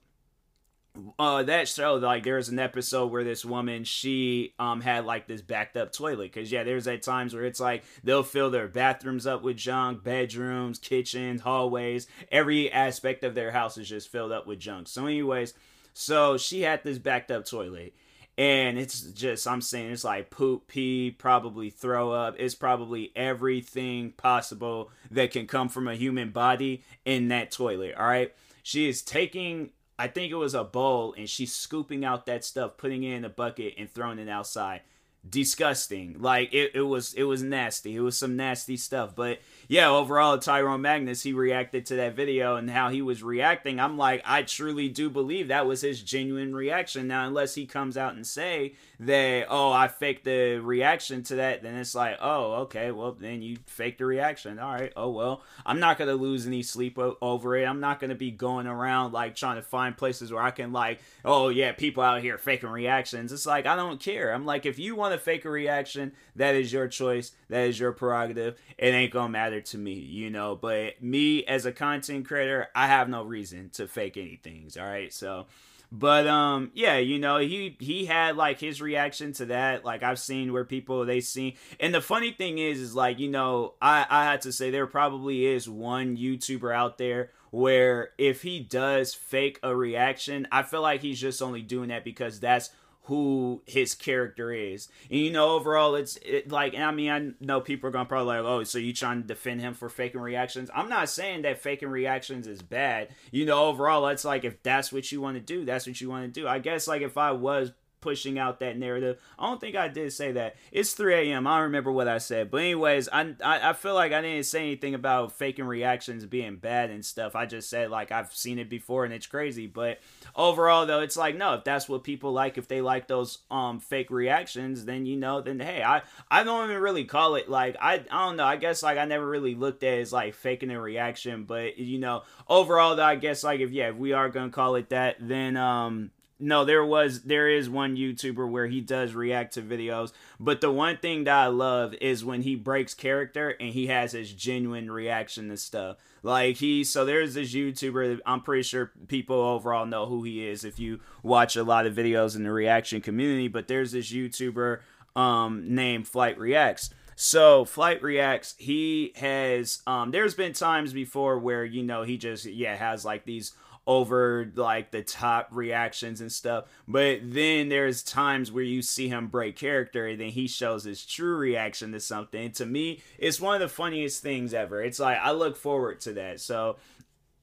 uh 1.18 1.42
that 1.42 1.68
show 1.68 1.94
like 1.94 2.24
there's 2.24 2.48
an 2.48 2.58
episode 2.58 3.10
where 3.10 3.24
this 3.24 3.44
woman 3.44 3.84
she 3.84 4.54
um 4.58 4.80
had 4.80 5.04
like 5.04 5.26
this 5.26 5.42
backed 5.42 5.76
up 5.76 5.92
toilet. 5.92 6.32
Because 6.32 6.50
yeah 6.50 6.64
there's 6.64 6.86
at 6.86 7.02
times 7.02 7.34
where 7.34 7.44
it's 7.44 7.60
like 7.60 7.84
they'll 8.04 8.22
fill 8.22 8.50
their 8.50 8.68
bathrooms 8.68 9.26
up 9.26 9.42
with 9.42 9.56
junk 9.56 10.02
bedrooms 10.02 10.78
kitchens 10.78 11.40
hallways. 11.40 12.06
Every 12.30 12.70
aspect 12.70 13.24
of 13.24 13.34
their 13.34 13.50
house 13.50 13.78
is 13.78 13.88
just 13.88 14.10
filled 14.10 14.32
up 14.32 14.46
with 14.46 14.58
junk. 14.58 14.88
So 14.88 15.06
anyways 15.06 15.54
so 15.94 16.36
she 16.36 16.62
had 16.62 16.84
this 16.84 16.98
backed 16.98 17.30
up 17.30 17.44
toilet. 17.44 17.94
And 18.38 18.78
it's 18.78 19.00
just 19.00 19.46
i'm 19.48 19.62
saying 19.62 19.92
it's 19.92 20.04
like 20.04 20.28
poop 20.28 20.68
pee 20.68 21.10
probably 21.10 21.70
throw 21.70 22.12
up. 22.12 22.36
It's 22.38 22.54
probably 22.54 23.12
everything 23.16 24.12
possible 24.12 24.90
that 25.10 25.30
can 25.30 25.46
come 25.46 25.68
from 25.68 25.88
a 25.88 25.94
human 25.94 26.30
body 26.30 26.84
in 27.04 27.28
that 27.28 27.50
toilet 27.50 27.94
all 27.98 28.06
right? 28.06 28.32
She 28.62 28.88
is 28.88 29.00
taking 29.00 29.70
I 29.98 30.08
think 30.08 30.30
it 30.30 30.36
was 30.36 30.54
a 30.54 30.64
bowl, 30.64 31.14
and 31.16 31.28
she's 31.28 31.54
scooping 31.54 32.04
out 32.04 32.26
that 32.26 32.44
stuff, 32.44 32.76
putting 32.76 33.02
it 33.02 33.14
in 33.14 33.24
a 33.24 33.30
bucket, 33.30 33.74
and 33.78 33.90
throwing 33.90 34.18
it 34.18 34.28
outside. 34.28 34.82
Disgusting. 35.28 36.16
Like 36.20 36.54
it, 36.54 36.73
it 36.75 36.82
was 36.82 37.12
it 37.14 37.25
was 37.25 37.42
nasty. 37.42 37.96
It 37.96 38.00
was 38.00 38.16
some 38.16 38.37
nasty 38.37 38.76
stuff. 38.76 39.16
But 39.16 39.40
yeah, 39.66 39.88
overall, 39.88 40.38
Tyrone 40.38 40.82
Magnus, 40.82 41.23
he 41.23 41.32
reacted 41.32 41.87
to 41.87 41.96
that 41.96 42.14
video 42.14 42.54
and 42.54 42.70
how 42.70 42.90
he 42.90 43.02
was 43.02 43.25
reacting. 43.25 43.80
I'm 43.80 43.99
like, 43.99 44.23
I 44.25 44.42
truly 44.42 44.88
do 44.88 45.11
believe 45.11 45.49
that 45.49 45.66
was 45.66 45.80
his 45.80 46.00
genuine 46.00 46.54
reaction. 46.54 47.08
Now, 47.08 47.26
unless 47.26 47.56
he 47.56 47.66
comes 47.66 47.96
out 47.96 48.14
and 48.14 48.25
say 48.25 48.75
that, 49.00 49.46
oh, 49.50 49.73
I 49.73 49.88
faked 49.88 50.25
the 50.25 50.58
reaction 50.58 51.25
to 51.25 51.35
that, 51.37 51.62
then 51.62 51.75
it's 51.75 51.96
like, 51.96 52.18
oh, 52.20 52.52
okay, 52.62 52.92
well, 52.92 53.11
then 53.11 53.42
you 53.42 53.58
faked 53.66 53.99
the 53.99 54.06
reaction. 54.06 54.61
All 54.61 54.73
right, 54.73 54.92
oh, 54.96 55.11
well, 55.11 55.42
I'm 55.64 55.80
not 55.80 55.99
to 55.99 56.14
lose 56.14 56.46
any 56.46 56.62
sleep 56.62 56.96
over 56.96 57.56
it. 57.56 57.64
I'm 57.64 57.80
not 57.80 57.99
to 58.00 58.14
be 58.14 58.30
going 58.30 58.68
around 58.68 59.12
like 59.12 59.35
trying 59.35 59.56
to 59.56 59.62
find 59.62 59.96
places 59.96 60.32
where 60.32 60.42
I 60.42 60.52
can, 60.52 60.73
like, 60.73 61.00
oh, 61.25 61.49
yeah, 61.49 61.73
people 61.73 62.04
out 62.04 62.23
here 62.23 62.38
faking 62.38 62.70
reactions. 62.70 63.32
It's 63.32 63.46
like, 63.46 63.66
I 63.66 63.75
don't 63.75 63.99
care. 63.99 64.32
I'm 64.32 64.46
like, 64.46 64.64
if 64.64 64.78
you 64.78 64.94
want 64.94 65.12
to 65.12 65.15
fake 65.18 65.44
a 65.44 65.50
reaction, 65.50 66.12
that 66.37 66.54
is 66.54 66.73
your 66.73 66.88
choice. 66.88 67.32
That 67.49 67.66
is 67.66 67.78
your 67.78 67.92
prerogative. 67.92 68.61
It 68.78 68.88
ain't 68.88 69.12
going 69.12 69.26
to 69.26 69.32
matter 69.32 69.61
to 69.61 69.78
me, 69.78 69.94
you 69.94 70.30
know. 70.30 70.56
But 70.56 71.02
me 71.02 71.44
as 71.44 71.66
a 71.66 71.73
content 71.73 72.26
creator, 72.26 72.68
I 72.75 72.87
have 72.87 73.08
no 73.08 73.23
reason 73.23 73.70
to 73.75 73.87
fake 73.87 74.16
anything. 74.16 74.70
All 74.78 74.87
right, 74.87 75.12
so. 75.12 75.46
But 75.92 76.26
um 76.26 76.73
yeah, 76.75 76.99
you 76.99 77.18
know, 77.18 77.38
he 77.38 77.76
he 77.78 78.06
had 78.06 78.37
like 78.37 78.58
his 78.58 78.82
reaction 78.82 79.32
to 79.35 79.46
that. 79.46 79.85
Like 79.85 80.02
I've 80.02 80.18
seen 80.18 80.52
where 80.52 80.64
people 80.64 81.06
they 81.06 81.20
see 81.20 81.56
and 81.78 81.94
the 81.94 82.00
funny 82.00 82.32
thing 82.32 82.58
is 82.58 82.80
is 82.80 82.94
like, 82.94 83.20
you 83.20 83.28
know, 83.28 83.75
I 83.80 84.04
I 84.11 84.25
had 84.25 84.42
to 84.42 84.52
say 84.52 84.70
there 84.70 84.88
probably 84.88 85.46
is 85.46 85.68
one 85.68 86.16
YouTuber 86.16 86.75
out 86.75 86.99
there 86.99 87.30
where 87.50 88.11
if 88.18 88.42
he 88.42 88.61
does 88.61 89.14
fake 89.14 89.61
a 89.62 89.75
reaction, 89.75 90.49
I 90.50 90.62
feel 90.62 90.82
like 90.82 91.02
he's 91.02 91.20
just 91.20 91.40
only 91.40 91.62
doing 91.62 91.88
that 91.88 92.04
because 92.04 92.40
that's 92.40 92.70
who 93.06 93.62
his 93.66 93.94
character 93.94 94.52
is. 94.52 94.88
And 95.10 95.20
you 95.20 95.30
know, 95.30 95.50
overall, 95.50 95.94
it's 95.94 96.18
it, 96.22 96.50
like, 96.50 96.75
I 96.75 96.90
mean, 96.90 97.10
I 97.10 97.44
know 97.44 97.60
people 97.60 97.88
are 97.88 97.92
gonna 97.92 98.04
probably 98.04 98.36
like, 98.36 98.44
oh, 98.44 98.64
so 98.64 98.78
you 98.78 98.92
trying 98.92 99.22
to 99.22 99.28
defend 99.28 99.60
him 99.60 99.75
for 99.75 99.88
faking 99.88 100.20
reactions? 100.20 100.70
I'm 100.75 100.88
not 100.88 101.08
saying 101.08 101.42
that 101.42 101.62
faking 101.62 101.88
reactions 101.88 102.48
is 102.48 102.62
bad. 102.62 103.08
You 103.30 103.46
know, 103.46 103.66
overall, 103.66 104.08
it's 104.08 104.25
like 104.25 104.44
if 104.44 104.60
that's 104.64 104.92
what 104.92 105.10
you 105.12 105.20
want 105.20 105.36
to 105.36 105.40
do, 105.40 105.64
that's 105.64 105.86
what 105.86 106.00
you 106.00 106.10
want 106.10 106.34
to 106.34 106.40
do. 106.40 106.48
I 106.48 106.58
guess 106.58 106.88
like 106.88 107.02
if 107.02 107.16
I 107.16 107.30
was 107.30 107.72
pushing 108.06 108.38
out 108.38 108.60
that 108.60 108.78
narrative. 108.78 109.18
I 109.36 109.48
don't 109.48 109.60
think 109.60 109.75
I 109.75 109.88
did 109.88 110.12
say 110.12 110.30
that. 110.30 110.54
It's 110.70 110.92
3 110.92 111.32
a.m. 111.32 111.44
I 111.44 111.56
don't 111.56 111.64
remember 111.64 111.90
what 111.90 112.06
I 112.06 112.18
said. 112.18 112.52
But 112.52 112.58
anyways, 112.58 113.08
I, 113.12 113.34
I, 113.42 113.70
I 113.70 113.72
feel 113.72 113.94
like 113.94 114.12
I 114.12 114.22
didn't 114.22 114.46
say 114.46 114.60
anything 114.60 114.94
about 114.94 115.32
faking 115.32 115.64
reactions 115.64 116.25
being 116.25 116.54
bad 116.54 116.90
and 116.90 117.04
stuff. 117.04 117.34
I 117.34 117.46
just 117.46 117.68
said 117.68 117.90
like 117.90 118.12
I've 118.12 118.32
seen 118.32 118.60
it 118.60 118.70
before 118.70 119.04
and 119.04 119.12
it's 119.12 119.26
crazy. 119.26 119.66
But 119.66 119.98
overall 120.36 120.86
though, 120.86 121.00
it's 121.00 121.16
like 121.16 121.34
no, 121.34 121.54
if 121.54 121.64
that's 121.64 121.88
what 121.88 122.04
people 122.04 122.32
like, 122.32 122.58
if 122.58 122.68
they 122.68 122.80
like 122.80 123.08
those 123.08 123.38
um 123.50 123.80
fake 123.80 124.12
reactions, 124.12 124.84
then 124.84 125.04
you 125.04 125.16
know, 125.16 125.40
then 125.40 125.58
hey, 125.58 125.82
I 125.82 126.02
I 126.30 126.44
don't 126.44 126.70
even 126.70 126.80
really 126.80 127.06
call 127.06 127.34
it 127.34 127.50
like 127.50 127.76
I 127.80 128.04
I 128.08 128.26
don't 128.26 128.36
know. 128.36 128.44
I 128.44 128.54
guess 128.54 128.84
like 128.84 128.98
I 128.98 129.04
never 129.04 129.26
really 129.28 129.56
looked 129.56 129.82
at 129.82 129.94
it 129.94 130.02
as 130.02 130.12
like 130.12 130.34
faking 130.34 130.70
a 130.70 130.80
reaction, 130.80 131.42
but 131.42 131.76
you 131.76 131.98
know, 131.98 132.22
overall 132.48 132.94
though, 132.94 133.02
I 133.02 133.16
guess 133.16 133.42
like 133.42 133.58
if 133.58 133.72
yeah, 133.72 133.88
if 133.88 133.96
we 133.96 134.12
are 134.12 134.28
gonna 134.28 134.50
call 134.50 134.76
it 134.76 134.90
that, 134.90 135.16
then 135.18 135.56
um 135.56 136.12
no, 136.38 136.64
there 136.64 136.84
was 136.84 137.22
there 137.22 137.48
is 137.48 137.70
one 137.70 137.96
YouTuber 137.96 138.50
where 138.50 138.66
he 138.66 138.80
does 138.80 139.14
react 139.14 139.54
to 139.54 139.62
videos, 139.62 140.12
but 140.38 140.60
the 140.60 140.70
one 140.70 140.98
thing 140.98 141.24
that 141.24 141.36
I 141.36 141.46
love 141.46 141.94
is 141.94 142.24
when 142.24 142.42
he 142.42 142.54
breaks 142.54 142.92
character 142.92 143.50
and 143.58 143.70
he 143.70 143.86
has 143.86 144.12
his 144.12 144.32
genuine 144.32 144.90
reaction 144.90 145.48
to 145.48 145.56
stuff. 145.56 145.96
Like 146.22 146.56
he 146.56 146.84
so 146.84 147.04
there's 147.04 147.34
this 147.34 147.54
YouTuber 147.54 148.20
I'm 148.26 148.42
pretty 148.42 148.64
sure 148.64 148.92
people 149.08 149.36
overall 149.36 149.86
know 149.86 150.06
who 150.06 150.24
he 150.24 150.46
is 150.46 150.64
if 150.64 150.78
you 150.78 151.00
watch 151.22 151.56
a 151.56 151.64
lot 151.64 151.86
of 151.86 151.94
videos 151.94 152.36
in 152.36 152.42
the 152.42 152.52
reaction 152.52 153.00
community, 153.00 153.48
but 153.48 153.66
there's 153.68 153.92
this 153.92 154.12
YouTuber 154.12 154.80
um 155.14 155.74
named 155.74 156.06
Flight 156.06 156.38
Reacts. 156.38 156.90
So 157.18 157.64
Flight 157.64 158.02
Reacts, 158.02 158.54
he 158.58 159.12
has 159.16 159.80
um 159.86 160.10
there's 160.10 160.34
been 160.34 160.52
times 160.52 160.92
before 160.92 161.38
where 161.38 161.64
you 161.64 161.82
know 161.82 162.02
he 162.02 162.18
just 162.18 162.44
yeah 162.44 162.76
has 162.76 163.06
like 163.06 163.24
these 163.24 163.52
over 163.86 164.50
like 164.56 164.90
the 164.90 165.02
top 165.02 165.48
reactions 165.52 166.20
and 166.20 166.32
stuff. 166.32 166.64
But 166.88 167.20
then 167.22 167.68
there's 167.68 168.02
times 168.02 168.50
where 168.50 168.64
you 168.64 168.82
see 168.82 169.08
him 169.08 169.28
break 169.28 169.56
character 169.56 170.06
and 170.06 170.20
then 170.20 170.30
he 170.30 170.48
shows 170.48 170.84
his 170.84 171.04
true 171.04 171.36
reaction 171.36 171.92
to 171.92 172.00
something. 172.00 172.46
And 172.46 172.54
to 172.54 172.66
me, 172.66 173.02
it's 173.18 173.40
one 173.40 173.54
of 173.54 173.60
the 173.60 173.68
funniest 173.68 174.22
things 174.22 174.52
ever. 174.52 174.82
It's 174.82 174.98
like 174.98 175.18
I 175.18 175.30
look 175.30 175.56
forward 175.56 176.00
to 176.00 176.14
that. 176.14 176.40
So 176.40 176.76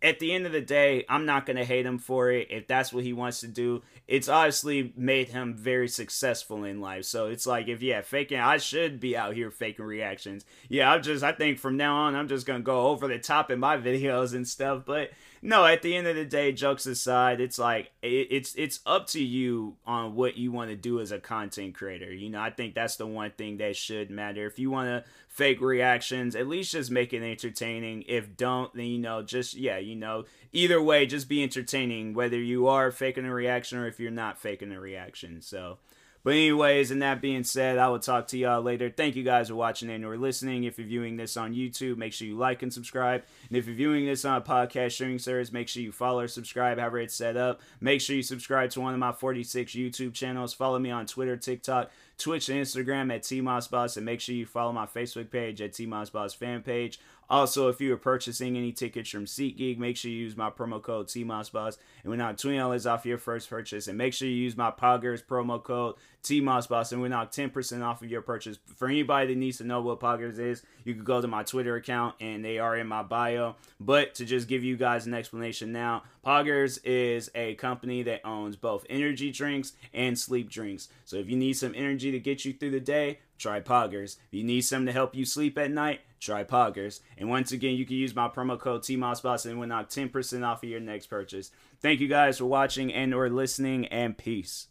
at 0.04 0.20
the 0.20 0.34
end 0.34 0.46
of 0.46 0.52
the 0.52 0.62
day, 0.62 1.06
I'm 1.08 1.26
not 1.26 1.46
going 1.46 1.56
to 1.56 1.64
hate 1.64 1.86
him 1.86 1.98
for 1.98 2.30
it. 2.30 2.50
If 2.52 2.68
that's 2.68 2.92
what 2.92 3.06
he 3.06 3.14
wants 3.14 3.40
to 3.40 3.48
do, 3.48 3.84
it's 4.06 4.28
obviously 4.28 4.92
made 4.98 5.30
him 5.30 5.54
very 5.54 5.88
successful 5.88 6.66
in 6.66 6.82
life. 6.82 7.06
So 7.06 7.28
it's 7.28 7.48
like, 7.48 7.70
if 7.70 7.82
yeah, 7.82 8.02
faking, 8.02 8.38
I 8.38 8.58
should 8.58 9.00
be 9.00 9.16
out 9.16 9.34
here 9.34 9.50
faking 9.50 9.86
reactions. 9.86 10.44
Yeah, 10.68 10.92
I'm 10.92 11.02
just, 11.02 11.24
I 11.24 11.32
think 11.32 11.58
from 11.58 11.78
now 11.78 11.96
on, 11.96 12.16
I'm 12.16 12.28
just 12.28 12.46
going 12.46 12.60
to 12.60 12.66
go 12.66 12.88
over 12.88 13.08
the 13.08 13.18
top 13.18 13.50
in 13.50 13.60
my 13.60 13.78
videos 13.78 14.34
and 14.34 14.46
stuff. 14.46 14.84
But 14.86 15.12
no, 15.46 15.66
at 15.66 15.82
the 15.82 15.94
end 15.94 16.08
of 16.08 16.16
the 16.16 16.24
day, 16.24 16.54
jokes 16.54 16.86
aside, 16.86 17.42
it's 17.42 17.60
like 17.60 17.92
it, 18.02 18.28
it's 18.32 18.56
it's 18.56 18.80
up 18.86 19.08
to 19.08 19.22
you 19.22 19.76
on 19.86 20.16
what 20.16 20.38
you 20.38 20.54
want 20.54 20.70
to 20.70 20.78
do 20.78 21.02
as 21.02 21.12
a 21.12 21.20
content 21.20 21.76
creator. 21.76 22.14
You 22.14 22.30
know, 22.30 22.40
I 22.40 22.50
think 22.50 22.74
that's 22.74 22.96
the 22.96 23.06
one 23.06 23.32
thing 23.32 23.58
that 23.58 23.76
should 23.76 24.10
matter. 24.10 24.48
If 24.48 24.58
you 24.58 24.72
want 24.72 24.88
to 24.88 25.04
fake 25.28 25.60
reactions, 25.60 26.34
at 26.38 26.48
least 26.48 26.72
just 26.72 26.92
make 26.92 27.12
it 27.12 27.22
entertaining. 27.22 28.06
If 28.08 28.38
don't, 28.38 28.74
then 28.74 28.86
you 28.86 29.00
know, 29.00 29.22
just 29.22 29.54
yeah, 29.54 29.78
you 29.78 29.98
know, 29.98 30.24
either 30.54 30.82
way, 30.82 31.06
just 31.06 31.28
be 31.28 31.44
entertaining. 31.44 32.14
Whether 32.14 32.40
you 32.40 32.68
are 32.68 32.90
faking 32.90 33.26
a 33.26 33.34
reaction 33.34 33.78
or 33.78 33.86
if 33.86 34.00
you're 34.00 34.12
not 34.12 34.40
faking 34.40 34.72
a 34.72 34.80
reaction. 34.80 35.42
So 35.42 35.78
but 36.24 36.32
anyways, 36.32 36.90
and 36.90 37.02
that 37.02 37.22
being 37.22 37.44
said, 37.44 37.78
I 37.78 37.90
will 37.90 38.00
talk 38.00 38.28
to 38.28 38.38
y'all 38.38 38.62
later. 38.62 38.90
Thank 38.90 39.18
you 39.18 39.24
guys 39.24 39.50
for 39.50 39.56
watching 39.56 39.90
and 39.90 40.06
or 40.06 40.18
listening. 40.18 40.64
If 40.64 40.78
you're 40.78 40.88
viewing 40.88 41.18
this 41.18 41.36
on 41.36 41.54
YouTube, 41.54 41.98
make 41.98 42.14
sure 42.14 42.28
you 42.28 42.38
like 42.38 42.64
and 42.64 42.74
subscribe. 42.74 43.24
And 43.50 43.58
if 43.58 43.68
you're 43.68 43.76
viewing 43.76 44.06
this 44.06 44.24
on 44.24 44.38
a 44.38 44.42
podcast 44.42 44.94
streaming 44.94 45.20
service, 45.20 45.52
make 45.52 45.68
sure 45.68 45.84
you 45.84 45.92
follow 45.92 46.22
or 46.22 46.28
subscribe, 46.30 46.80
however 46.80 47.00
it's 47.00 47.14
set 47.14 47.36
up. 47.36 47.60
Make 47.82 48.00
sure 48.00 48.16
you 48.16 48.24
subscribe 48.24 48.70
to 48.72 48.82
one 48.82 48.94
of 48.94 49.00
my 49.00 49.12
46 49.12 49.74
YouTube 49.74 50.14
channels. 50.14 50.54
Follow 50.54 50.80
me 50.80 50.92
on 50.92 51.08
Twitter, 51.08 51.36
TikTok, 51.36 51.92
Twitch, 52.18 52.48
and 52.48 52.62
Instagram 52.62 53.14
at 53.14 53.24
TMossBoss. 53.24 53.98
And 53.98 54.06
make 54.06 54.22
sure 54.22 54.34
you 54.34 54.46
follow 54.46 54.72
my 54.72 54.86
Facebook 54.86 55.30
page 55.30 55.62
at 55.62 55.74
TMossBoss 55.74 56.38
fan 56.38 56.62
page. 56.62 57.00
Also, 57.30 57.70
if 57.70 57.82
you 57.82 57.94
are 57.94 57.98
purchasing 57.98 58.58
any 58.58 58.72
tickets 58.72 59.10
from 59.10 59.26
SeatGeek, 59.26 59.78
make 59.78 59.98
sure 59.98 60.12
you 60.12 60.18
use 60.18 60.38
my 60.38 60.50
promo 60.50 60.82
code 60.82 61.08
TMossBoss 61.08 61.78
and 62.04 62.12
we 62.12 62.18
knock 62.18 62.36
$20 62.36 62.92
off 62.92 63.06
your 63.06 63.18
first 63.18 63.50
purchase. 63.50 63.88
And 63.88 63.98
make 63.98 64.14
sure 64.14 64.28
you 64.28 64.36
use 64.36 64.58
my 64.58 64.72
Poggers 64.72 65.24
promo 65.24 65.62
code 65.62 65.96
TMossBoss 66.24 66.92
and 66.92 67.02
we 67.02 67.10
knock 67.10 67.32
10% 67.32 67.84
off 67.84 68.02
of 68.02 68.10
your 68.10 68.22
purchase. 68.22 68.60
For 68.76 68.88
anybody 68.88 69.34
that 69.34 69.40
needs 69.40 69.58
to 69.58 69.64
know 69.64 69.82
what 69.82 70.00
Poggers 70.00 70.40
is, 70.40 70.64
you 70.84 70.94
can 70.94 71.04
go 71.04 71.22
to 71.22 71.28
my 71.28 71.44
Twitter 71.44 71.76
account 71.76 72.16
and 72.20 72.44
they 72.44 72.60
are 72.60 72.78
in 72.78 72.88
my 72.88 73.04
bio. 73.04 73.56
But 73.80 74.16
to 74.16 74.26
just 74.26 74.48
give 74.48 74.64
you 74.64 74.78
guys 74.78 75.06
an 75.06 75.14
explanation 75.14 75.72
now, 75.72 76.04
Poggers 76.26 76.80
is 76.84 77.30
a 77.36 77.56
company 77.56 78.04
that 78.04 78.26
owns 78.26 78.56
both 78.56 78.86
energy 78.90 79.32
drinks 79.32 79.74
and 79.94 80.18
sleep 80.18 80.50
drinks. 80.50 80.88
So 81.06 81.18
if 81.18 81.30
you 81.30 81.36
need 81.36 81.54
some 81.54 81.74
energy 81.76 82.12
to 82.12 82.20
get 82.20 82.46
you 82.46 82.54
through 82.54 82.72
the 82.72 82.80
day, 82.80 83.20
try 83.38 83.60
Poggers. 83.60 84.18
If 84.28 84.34
you 84.34 84.44
need 84.44 84.62
something 84.62 84.88
to 84.88 84.92
help 84.92 85.16
you 85.16 85.26
sleep 85.26 85.58
at 85.58 85.72
night, 85.72 86.02
try 86.20 86.44
Poggers. 86.44 87.02
And 87.18 87.30
once 87.30 87.52
again, 87.52 87.76
you 87.76 87.86
can 87.86 87.98
use 87.98 88.16
my 88.16 88.28
promo 88.28 88.60
code 88.60 88.82
TMossBoss 88.82 89.46
and 89.46 89.60
we'll 89.60 89.70
knock 89.70 89.90
10% 89.90 90.46
off 90.46 90.64
of 90.64 90.70
your 90.70 90.80
next 90.80 91.08
purchase. 91.08 91.52
Thank 91.82 92.00
you 92.00 92.08
guys 92.08 92.38
for 92.38 92.46
watching 92.46 92.94
and 92.94 93.14
or 93.14 93.30
listening 93.30 93.88
and 93.88 94.18
peace. 94.18 94.68